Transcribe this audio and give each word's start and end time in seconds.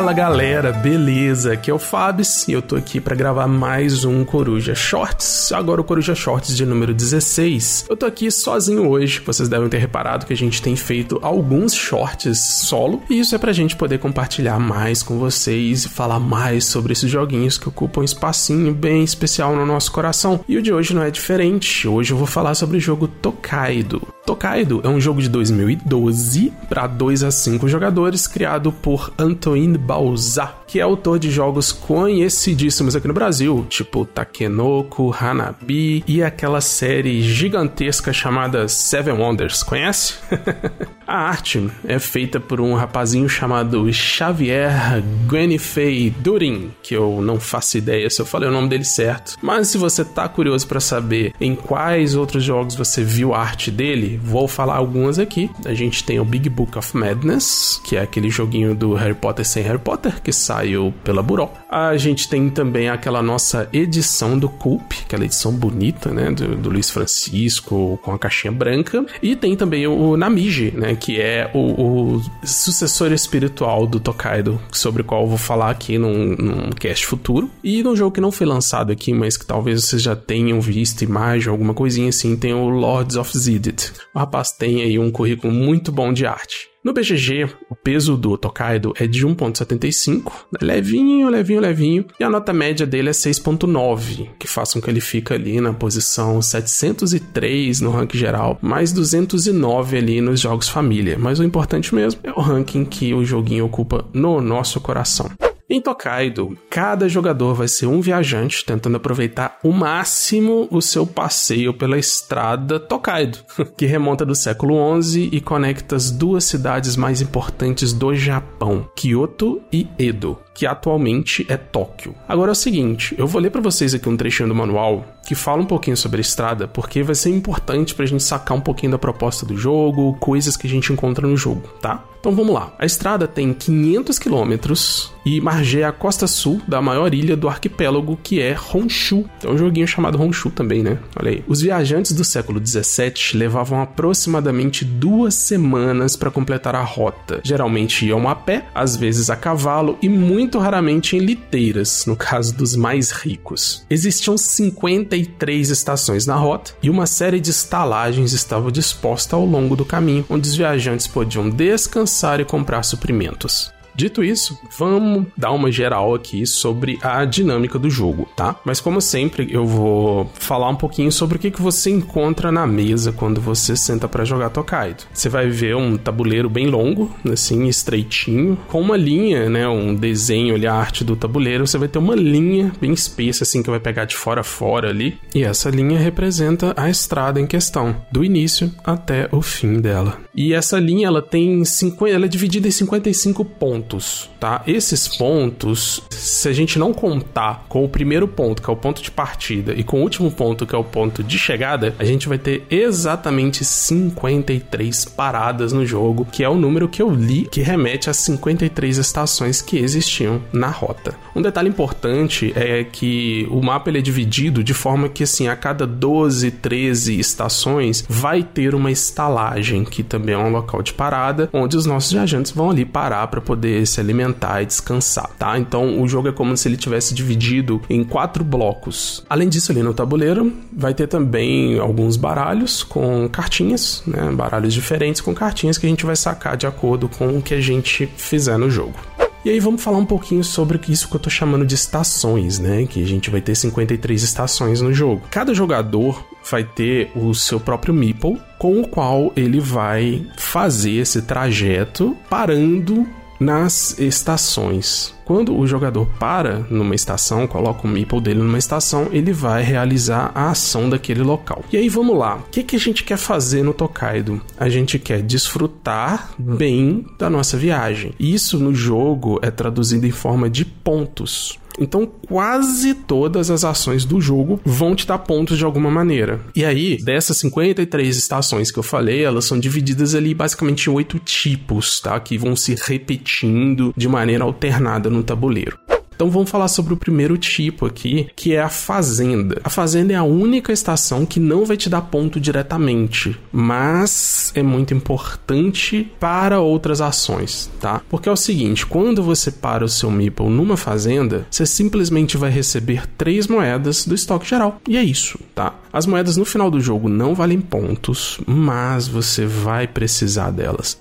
Fala 0.00 0.14
galera, 0.14 0.72
beleza? 0.72 1.52
Aqui 1.52 1.70
é 1.70 1.74
o 1.74 1.78
Fabs 1.78 2.48
e 2.48 2.52
eu 2.52 2.62
tô 2.62 2.74
aqui 2.74 2.98
para 2.98 3.14
gravar 3.14 3.46
mais 3.46 4.02
um 4.02 4.24
Coruja 4.24 4.74
Shorts. 4.74 5.52
Agora 5.52 5.78
o 5.78 5.84
Coruja 5.84 6.14
Shorts 6.14 6.56
de 6.56 6.64
número 6.64 6.94
16. 6.94 7.84
Eu 7.86 7.94
tô 7.94 8.06
aqui 8.06 8.30
sozinho 8.30 8.88
hoje, 8.88 9.20
vocês 9.20 9.46
devem 9.46 9.68
ter 9.68 9.76
reparado 9.76 10.24
que 10.24 10.32
a 10.32 10.36
gente 10.36 10.62
tem 10.62 10.74
feito 10.74 11.18
alguns 11.20 11.74
shorts 11.74 12.62
solo 12.62 13.02
e 13.10 13.20
isso 13.20 13.34
é 13.34 13.38
pra 13.38 13.52
gente 13.52 13.76
poder 13.76 13.98
compartilhar 13.98 14.58
mais 14.58 15.02
com 15.02 15.18
vocês 15.18 15.84
e 15.84 15.88
falar 15.90 16.18
mais 16.18 16.64
sobre 16.64 16.94
esses 16.94 17.10
joguinhos 17.10 17.58
que 17.58 17.68
ocupam 17.68 18.00
um 18.00 18.04
espacinho 18.04 18.72
bem 18.72 19.04
especial 19.04 19.54
no 19.54 19.66
nosso 19.66 19.92
coração. 19.92 20.40
E 20.48 20.56
o 20.56 20.62
de 20.62 20.72
hoje 20.72 20.94
não 20.94 21.02
é 21.02 21.10
diferente. 21.10 21.86
Hoje 21.86 22.14
eu 22.14 22.16
vou 22.16 22.26
falar 22.26 22.54
sobre 22.54 22.78
o 22.78 22.80
jogo 22.80 23.06
Tokaido. 23.06 24.00
Tokaido 24.24 24.80
é 24.84 24.88
um 24.88 25.00
jogo 25.00 25.20
de 25.20 25.28
2012 25.28 26.52
para 26.68 26.86
2 26.86 27.24
a 27.24 27.30
5 27.30 27.66
jogadores, 27.68 28.28
criado 28.28 28.70
por 28.70 29.12
Antoine 29.18 29.76
Balzac, 29.90 30.52
que 30.68 30.78
é 30.78 30.82
autor 30.82 31.18
de 31.18 31.32
jogos 31.32 31.72
conhecidíssimos 31.72 32.94
aqui 32.94 33.08
no 33.08 33.12
Brasil, 33.12 33.66
tipo 33.68 34.04
Takenoko, 34.04 35.12
Hanabi 35.12 36.04
e 36.06 36.22
aquela 36.22 36.60
série 36.60 37.20
gigantesca 37.22 38.12
chamada 38.12 38.68
Seven 38.68 39.14
Wonders. 39.14 39.64
Conhece? 39.64 40.14
a 41.10 41.16
arte 41.16 41.68
é 41.84 41.98
feita 41.98 42.38
por 42.38 42.60
um 42.60 42.72
rapazinho 42.74 43.28
chamado 43.28 43.92
Xavier 43.92 45.02
Guenifei 45.28 46.10
Durin, 46.10 46.70
que 46.84 46.94
eu 46.94 47.20
não 47.20 47.40
faço 47.40 47.76
ideia 47.76 48.08
se 48.08 48.22
eu 48.22 48.26
falei 48.26 48.48
o 48.48 48.52
nome 48.52 48.68
dele 48.68 48.84
certo. 48.84 49.36
Mas 49.42 49.66
se 49.66 49.76
você 49.76 50.04
tá 50.04 50.28
curioso 50.28 50.68
para 50.68 50.78
saber 50.78 51.34
em 51.40 51.56
quais 51.56 52.14
outros 52.14 52.44
jogos 52.44 52.76
você 52.76 53.02
viu 53.02 53.34
a 53.34 53.40
arte 53.40 53.72
dele, 53.72 54.20
vou 54.22 54.46
falar 54.46 54.76
algumas 54.76 55.18
aqui. 55.18 55.50
A 55.64 55.74
gente 55.74 56.04
tem 56.04 56.20
o 56.20 56.24
Big 56.24 56.48
Book 56.48 56.78
of 56.78 56.96
Madness, 56.96 57.80
que 57.82 57.96
é 57.96 58.02
aquele 58.02 58.30
joguinho 58.30 58.72
do 58.72 58.94
Harry 58.94 59.14
Potter 59.14 59.44
sem 59.44 59.64
Harry 59.64 59.80
Potter, 59.80 60.22
que 60.22 60.32
saiu 60.32 60.94
pela 61.02 61.24
Buró. 61.24 61.50
A 61.70 61.96
gente 61.96 62.28
tem 62.28 62.50
também 62.50 62.88
aquela 62.88 63.22
nossa 63.22 63.68
edição 63.72 64.36
do 64.36 64.48
Coop, 64.48 64.96
aquela 65.04 65.24
edição 65.24 65.52
bonita, 65.52 66.10
né, 66.10 66.32
do, 66.32 66.56
do 66.56 66.68
Luiz 66.68 66.90
Francisco, 66.90 67.96
com 68.02 68.12
a 68.12 68.18
caixinha 68.18 68.50
branca. 68.50 69.06
E 69.22 69.36
tem 69.36 69.54
também 69.54 69.86
o 69.86 70.16
Namiji, 70.16 70.72
né, 70.72 70.96
que 70.96 71.20
é 71.20 71.48
o, 71.54 72.16
o 72.16 72.22
sucessor 72.42 73.12
espiritual 73.12 73.86
do 73.86 74.00
Tokaido, 74.00 74.60
sobre 74.72 75.02
o 75.02 75.04
qual 75.04 75.22
eu 75.22 75.28
vou 75.28 75.38
falar 75.38 75.70
aqui 75.70 75.96
num, 75.96 76.34
num 76.34 76.70
cast 76.70 77.06
futuro. 77.06 77.48
E 77.62 77.84
num 77.84 77.94
jogo 77.94 78.16
que 78.16 78.20
não 78.20 78.32
foi 78.32 78.48
lançado 78.48 78.90
aqui, 78.90 79.14
mas 79.14 79.36
que 79.36 79.46
talvez 79.46 79.84
vocês 79.84 80.02
já 80.02 80.16
tenham 80.16 80.60
visto 80.60 81.02
imagem, 81.02 81.50
alguma 81.50 81.72
coisinha 81.72 82.08
assim, 82.08 82.34
tem 82.36 82.52
o 82.52 82.68
Lords 82.68 83.14
of 83.14 83.38
Zidit. 83.38 83.92
O 84.12 84.18
rapaz 84.18 84.50
tem 84.50 84.82
aí 84.82 84.98
um 84.98 85.12
currículo 85.12 85.52
muito 85.52 85.92
bom 85.92 86.12
de 86.12 86.26
arte. 86.26 86.69
No 86.82 86.94
BGG, 86.94 87.46
o 87.68 87.76
peso 87.76 88.16
do 88.16 88.38
Tokaido 88.38 88.94
é 88.98 89.06
de 89.06 89.26
1.75, 89.26 90.32
levinho, 90.62 91.28
levinho, 91.28 91.60
levinho, 91.60 92.06
e 92.18 92.24
a 92.24 92.30
nota 92.30 92.54
média 92.54 92.86
dele 92.86 93.10
é 93.10 93.12
6.9, 93.12 94.30
que 94.38 94.48
faz 94.48 94.72
com 94.72 94.80
que 94.80 94.88
ele 94.88 95.00
fique 95.00 95.30
ali 95.34 95.60
na 95.60 95.74
posição 95.74 96.40
703 96.40 97.82
no 97.82 97.90
ranking 97.90 98.16
geral, 98.16 98.58
mais 98.62 98.92
209 98.92 99.98
ali 99.98 100.22
nos 100.22 100.40
jogos 100.40 100.70
família. 100.70 101.18
Mas 101.18 101.38
o 101.38 101.44
importante 101.44 101.94
mesmo 101.94 102.18
é 102.24 102.30
o 102.30 102.40
ranking 102.40 102.86
que 102.86 103.12
o 103.12 103.26
joguinho 103.26 103.66
ocupa 103.66 104.06
no 104.14 104.40
nosso 104.40 104.80
coração. 104.80 105.30
Em 105.72 105.80
Tokaido, 105.80 106.58
cada 106.68 107.08
jogador 107.08 107.54
vai 107.54 107.68
ser 107.68 107.86
um 107.86 108.00
viajante 108.00 108.64
tentando 108.64 108.96
aproveitar 108.96 109.56
o 109.62 109.70
máximo 109.70 110.66
o 110.68 110.82
seu 110.82 111.06
passeio 111.06 111.72
pela 111.72 111.96
estrada 111.96 112.80
Tokaido, 112.80 113.38
que 113.78 113.86
remonta 113.86 114.26
do 114.26 114.34
século 114.34 114.74
11 114.74 115.28
e 115.30 115.40
conecta 115.40 115.94
as 115.94 116.10
duas 116.10 116.42
cidades 116.42 116.96
mais 116.96 117.22
importantes 117.22 117.92
do 117.92 118.12
Japão, 118.16 118.90
Kyoto 118.96 119.62
e 119.72 119.86
Edo 119.96 120.36
que 120.60 120.66
atualmente 120.66 121.46
é 121.48 121.56
Tóquio. 121.56 122.14
Agora 122.28 122.50
é 122.50 122.52
o 122.52 122.54
seguinte, 122.54 123.14
eu 123.16 123.26
vou 123.26 123.40
ler 123.40 123.48
para 123.48 123.62
vocês 123.62 123.94
aqui 123.94 124.06
um 124.10 124.14
trechinho 124.14 124.50
do 124.50 124.54
manual 124.54 125.06
que 125.24 125.34
fala 125.34 125.62
um 125.62 125.66
pouquinho 125.66 125.96
sobre 125.96 126.18
a 126.18 126.20
estrada, 126.20 126.68
porque 126.68 127.02
vai 127.02 127.14
ser 127.14 127.30
importante 127.30 127.94
pra 127.94 128.04
gente 128.04 128.22
sacar 128.22 128.54
um 128.54 128.60
pouquinho 128.60 128.92
da 128.92 128.98
proposta 128.98 129.46
do 129.46 129.56
jogo, 129.56 130.18
coisas 130.20 130.58
que 130.58 130.66
a 130.66 130.70
gente 130.70 130.92
encontra 130.92 131.26
no 131.26 131.36
jogo, 131.36 131.62
tá? 131.80 132.04
Então 132.20 132.32
vamos 132.32 132.52
lá. 132.52 132.74
A 132.78 132.84
estrada 132.84 133.26
tem 133.26 133.54
500 133.54 134.18
quilômetros 134.18 135.10
e 135.24 135.40
margeia 135.40 135.88
a 135.88 135.92
costa 135.92 136.26
sul 136.26 136.60
da 136.68 136.80
maior 136.82 137.14
ilha 137.14 137.34
do 137.34 137.48
arquipélago, 137.48 138.18
que 138.22 138.40
é 138.42 138.54
Honshu. 138.54 139.24
Tem 139.40 139.50
um 139.50 139.56
joguinho 139.56 139.88
chamado 139.88 140.20
Honshu 140.20 140.50
também, 140.50 140.82
né? 140.82 140.98
Olha 141.18 141.30
aí. 141.30 141.44
Os 141.48 141.62
viajantes 141.62 142.12
do 142.12 142.22
século 142.22 142.60
17 142.60 143.38
levavam 143.38 143.80
aproximadamente 143.80 144.84
duas 144.84 145.34
semanas 145.34 146.14
para 146.14 146.30
completar 146.30 146.74
a 146.74 146.82
rota. 146.82 147.40
Geralmente 147.42 148.04
iam 148.04 148.28
a 148.28 148.34
pé, 148.34 148.66
às 148.74 148.96
vezes 148.96 149.30
a 149.30 149.36
cavalo 149.36 149.98
e 150.02 150.08
muito 150.08 150.49
raramente 150.58 151.16
em 151.16 151.20
liteiras, 151.20 152.04
no 152.06 152.16
caso 152.16 152.54
dos 152.54 152.76
mais 152.76 153.10
ricos. 153.10 153.84
Existiam 153.88 154.36
53 154.36 155.70
estações 155.70 156.26
na 156.26 156.34
rota 156.34 156.72
e 156.82 156.90
uma 156.90 157.06
série 157.06 157.40
de 157.40 157.50
estalagens 157.50 158.32
estava 158.32 158.70
disposta 158.70 159.36
ao 159.36 159.44
longo 159.44 159.76
do 159.76 159.84
caminho, 159.84 160.24
onde 160.28 160.48
os 160.48 160.54
viajantes 160.54 161.06
podiam 161.06 161.48
descansar 161.48 162.40
e 162.40 162.44
comprar 162.44 162.82
suprimentos. 162.82 163.72
Dito 164.00 164.24
isso, 164.24 164.58
vamos 164.78 165.26
dar 165.36 165.52
uma 165.52 165.70
geral 165.70 166.14
aqui 166.14 166.46
sobre 166.46 166.98
a 167.02 167.22
dinâmica 167.26 167.78
do 167.78 167.90
jogo, 167.90 168.26
tá? 168.34 168.58
Mas 168.64 168.80
como 168.80 168.98
sempre, 168.98 169.46
eu 169.52 169.66
vou 169.66 170.30
falar 170.36 170.70
um 170.70 170.74
pouquinho 170.74 171.12
sobre 171.12 171.36
o 171.36 171.38
que, 171.38 171.50
você 171.60 171.90
encontra 171.90 172.50
na 172.50 172.66
mesa 172.66 173.12
quando 173.12 173.42
você 173.42 173.76
senta 173.76 174.08
para 174.08 174.24
jogar 174.24 174.48
Tokaido. 174.48 175.04
Você 175.12 175.28
vai 175.28 175.50
ver 175.50 175.76
um 175.76 175.98
tabuleiro 175.98 176.48
bem 176.48 176.68
longo, 176.68 177.14
assim, 177.30 177.66
estreitinho, 177.68 178.56
com 178.68 178.80
uma 178.80 178.96
linha, 178.96 179.50
né, 179.50 179.68
um 179.68 179.94
desenho 179.94 180.54
ali, 180.54 180.66
a 180.66 180.72
arte 180.72 181.04
do 181.04 181.14
tabuleiro, 181.14 181.66
você 181.66 181.76
vai 181.76 181.86
ter 181.86 181.98
uma 181.98 182.14
linha 182.14 182.72
bem 182.80 182.94
espessa, 182.94 183.44
assim, 183.44 183.62
que 183.62 183.68
vai 183.68 183.80
pegar 183.80 184.06
de 184.06 184.16
fora 184.16 184.40
a 184.40 184.44
fora 184.44 184.88
ali, 184.88 185.18
e 185.34 185.44
essa 185.44 185.68
linha 185.68 185.98
representa 185.98 186.72
a 186.74 186.88
estrada 186.88 187.38
em 187.38 187.46
questão, 187.46 187.94
do 188.10 188.24
início 188.24 188.72
até 188.82 189.28
o 189.30 189.42
fim 189.42 189.78
dela. 189.78 190.16
E 190.34 190.54
essa 190.54 190.78
linha, 190.78 191.08
ela 191.08 191.20
tem 191.20 191.62
50, 191.62 192.14
ela 192.14 192.24
é 192.24 192.28
dividida 192.28 192.66
em 192.66 192.70
55 192.70 193.44
pontos 193.44 193.89
pontos, 193.90 194.30
tá? 194.38 194.62
Esses 194.66 195.08
pontos, 195.08 196.02
se 196.10 196.48
a 196.48 196.52
gente 196.52 196.78
não 196.78 196.92
contar 196.92 197.66
com 197.68 197.84
o 197.84 197.88
primeiro 197.88 198.28
ponto, 198.28 198.62
que 198.62 198.70
é 198.70 198.72
o 198.72 198.76
ponto 198.76 199.02
de 199.02 199.10
partida, 199.10 199.72
e 199.74 199.82
com 199.82 199.98
o 199.98 200.02
último 200.02 200.30
ponto, 200.30 200.66
que 200.66 200.74
é 200.74 200.78
o 200.78 200.84
ponto 200.84 201.22
de 201.22 201.38
chegada, 201.38 201.94
a 201.98 202.04
gente 202.04 202.28
vai 202.28 202.38
ter 202.38 202.64
exatamente 202.70 203.64
53 203.64 205.04
paradas 205.06 205.72
no 205.72 205.84
jogo, 205.84 206.24
que 206.24 206.44
é 206.44 206.48
o 206.48 206.54
número 206.54 206.88
que 206.88 207.02
eu 207.02 207.10
li 207.10 207.48
que 207.50 207.60
remete 207.60 208.08
às 208.08 208.18
53 208.18 208.98
estações 208.98 209.60
que 209.60 209.78
existiam 209.78 210.40
na 210.52 210.68
rota. 210.68 211.14
Um 211.34 211.42
detalhe 211.42 211.68
importante 211.68 212.52
é 212.54 212.84
que 212.84 213.46
o 213.50 213.62
mapa 213.62 213.90
ele 213.90 213.98
é 213.98 214.02
dividido 214.02 214.62
de 214.62 214.74
forma 214.74 215.08
que 215.08 215.24
assim, 215.24 215.48
a 215.48 215.56
cada 215.56 215.86
12, 215.86 216.50
13 216.50 217.18
estações 217.18 218.04
vai 218.08 218.42
ter 218.42 218.74
uma 218.74 218.90
estalagem, 218.90 219.84
que 219.84 220.02
também 220.02 220.34
é 220.34 220.38
um 220.38 220.50
local 220.50 220.82
de 220.82 220.92
parada, 220.92 221.48
onde 221.52 221.76
os 221.76 221.86
nossos 221.86 222.12
viajantes 222.12 222.52
vão 222.52 222.70
ali 222.70 222.84
parar 222.84 223.26
para 223.28 223.40
poder 223.40 223.69
poder 223.70 223.86
se 223.86 224.00
alimentar 224.00 224.62
e 224.62 224.66
descansar, 224.66 225.30
tá? 225.38 225.58
Então 225.58 226.02
o 226.02 226.08
jogo 226.08 226.28
é 226.28 226.32
como 226.32 226.56
se 226.56 226.68
ele 226.68 226.76
tivesse 226.76 227.14
dividido 227.14 227.80
em 227.88 228.02
quatro 228.02 228.42
blocos. 228.42 229.24
Além 229.28 229.48
disso, 229.48 229.70
ali 229.70 229.82
no 229.82 229.94
tabuleiro 229.94 230.52
vai 230.72 230.92
ter 230.92 231.06
também 231.06 231.78
alguns 231.78 232.16
baralhos 232.16 232.82
com 232.82 233.28
cartinhas, 233.28 234.02
né? 234.06 234.30
Baralhos 234.32 234.74
diferentes 234.74 235.20
com 235.20 235.34
cartinhas 235.34 235.78
que 235.78 235.86
a 235.86 235.88
gente 235.88 236.04
vai 236.04 236.16
sacar 236.16 236.56
de 236.56 236.66
acordo 236.66 237.08
com 237.08 237.38
o 237.38 237.42
que 237.42 237.54
a 237.54 237.60
gente 237.60 238.08
fizer 238.16 238.58
no 238.58 238.70
jogo. 238.70 238.94
E 239.42 239.48
aí 239.48 239.58
vamos 239.58 239.82
falar 239.82 239.96
um 239.96 240.04
pouquinho 240.04 240.44
sobre 240.44 240.78
isso 240.88 241.08
que 241.08 241.16
eu 241.16 241.20
tô 241.20 241.30
chamando 241.30 241.64
de 241.64 241.74
estações, 241.74 242.58
né? 242.58 242.84
Que 242.84 243.02
a 243.02 243.06
gente 243.06 243.30
vai 243.30 243.40
ter 243.40 243.54
53 243.54 244.22
estações 244.22 244.82
no 244.82 244.92
jogo. 244.92 245.22
Cada 245.30 245.54
jogador 245.54 246.22
vai 246.50 246.62
ter 246.62 247.10
o 247.16 247.32
seu 247.32 247.58
próprio 247.58 247.94
meeple, 247.94 248.38
com 248.58 248.82
o 248.82 248.86
qual 248.86 249.32
ele 249.34 249.58
vai 249.58 250.26
fazer 250.36 250.92
esse 250.92 251.22
trajeto 251.22 252.14
parando 252.28 253.06
nas 253.40 253.98
estações. 253.98 255.14
Quando 255.24 255.56
o 255.56 255.66
jogador 255.66 256.06
para 256.18 256.58
numa 256.68 256.94
estação, 256.94 257.46
coloca 257.46 257.86
o 257.86 257.90
meeple 257.90 258.20
dele 258.20 258.40
numa 258.40 258.58
estação, 258.58 259.08
ele 259.10 259.32
vai 259.32 259.62
realizar 259.62 260.30
a 260.34 260.50
ação 260.50 260.90
daquele 260.90 261.22
local. 261.22 261.64
E 261.72 261.76
aí 261.76 261.88
vamos 261.88 262.18
lá, 262.18 262.36
o 262.36 262.50
que, 262.50 262.62
que 262.62 262.76
a 262.76 262.78
gente 262.78 263.04
quer 263.04 263.16
fazer 263.16 263.62
no 263.62 263.72
Tokaido? 263.72 264.40
A 264.58 264.68
gente 264.68 264.98
quer 264.98 265.22
desfrutar 265.22 266.32
bem 266.38 267.06
da 267.18 267.30
nossa 267.30 267.56
viagem. 267.56 268.12
Isso 268.18 268.58
no 268.58 268.74
jogo 268.74 269.38
é 269.40 269.50
traduzido 269.50 270.06
em 270.06 270.10
forma 270.10 270.50
de 270.50 270.64
pontos. 270.64 271.58
Então, 271.80 272.06
quase 272.06 272.92
todas 272.94 273.50
as 273.50 273.64
ações 273.64 274.04
do 274.04 274.20
jogo 274.20 274.60
vão 274.64 274.94
te 274.94 275.06
dar 275.06 275.18
pontos 275.18 275.56
de 275.56 275.64
alguma 275.64 275.90
maneira. 275.90 276.40
E 276.54 276.64
aí, 276.64 276.98
dessas 277.02 277.38
53 277.38 278.16
estações 278.16 278.70
que 278.70 278.78
eu 278.78 278.82
falei, 278.82 279.24
elas 279.24 279.46
são 279.46 279.58
divididas 279.58 280.14
ali 280.14 280.34
basicamente 280.34 280.86
em 280.86 280.92
oito 280.92 281.18
tipos, 281.18 282.00
tá? 282.00 282.20
Que 282.20 282.36
vão 282.36 282.54
se 282.54 282.76
repetindo 282.80 283.94
de 283.96 284.08
maneira 284.08 284.44
alternada 284.44 285.08
no 285.08 285.22
tabuleiro. 285.22 285.78
Então 286.20 286.30
vamos 286.30 286.50
falar 286.50 286.68
sobre 286.68 286.92
o 286.92 286.98
primeiro 286.98 287.38
tipo 287.38 287.86
aqui, 287.86 288.28
que 288.36 288.52
é 288.52 288.60
a 288.60 288.68
fazenda. 288.68 289.58
A 289.64 289.70
fazenda 289.70 290.12
é 290.12 290.16
a 290.16 290.22
única 290.22 290.70
estação 290.70 291.24
que 291.24 291.40
não 291.40 291.64
vai 291.64 291.78
te 291.78 291.88
dar 291.88 292.02
ponto 292.02 292.38
diretamente, 292.38 293.40
mas 293.50 294.52
é 294.54 294.62
muito 294.62 294.92
importante 294.92 296.12
para 296.20 296.60
outras 296.60 297.00
ações, 297.00 297.70
tá? 297.80 298.02
Porque 298.10 298.28
é 298.28 298.32
o 298.32 298.36
seguinte, 298.36 298.84
quando 298.84 299.22
você 299.22 299.50
para 299.50 299.82
o 299.82 299.88
seu 299.88 300.10
Meeple 300.10 300.50
numa 300.50 300.76
fazenda, 300.76 301.46
você 301.50 301.64
simplesmente 301.64 302.36
vai 302.36 302.50
receber 302.50 303.06
três 303.16 303.46
moedas 303.46 304.04
do 304.04 304.14
estoque 304.14 304.46
geral. 304.46 304.78
E 304.86 304.98
é 304.98 305.02
isso, 305.02 305.38
tá? 305.54 305.74
As 305.90 306.04
moedas 306.04 306.36
no 306.36 306.44
final 306.44 306.70
do 306.70 306.82
jogo 306.82 307.08
não 307.08 307.34
valem 307.34 307.62
pontos, 307.62 308.38
mas 308.46 309.08
você 309.08 309.46
vai 309.46 309.88
precisar 309.88 310.50
delas. 310.50 311.00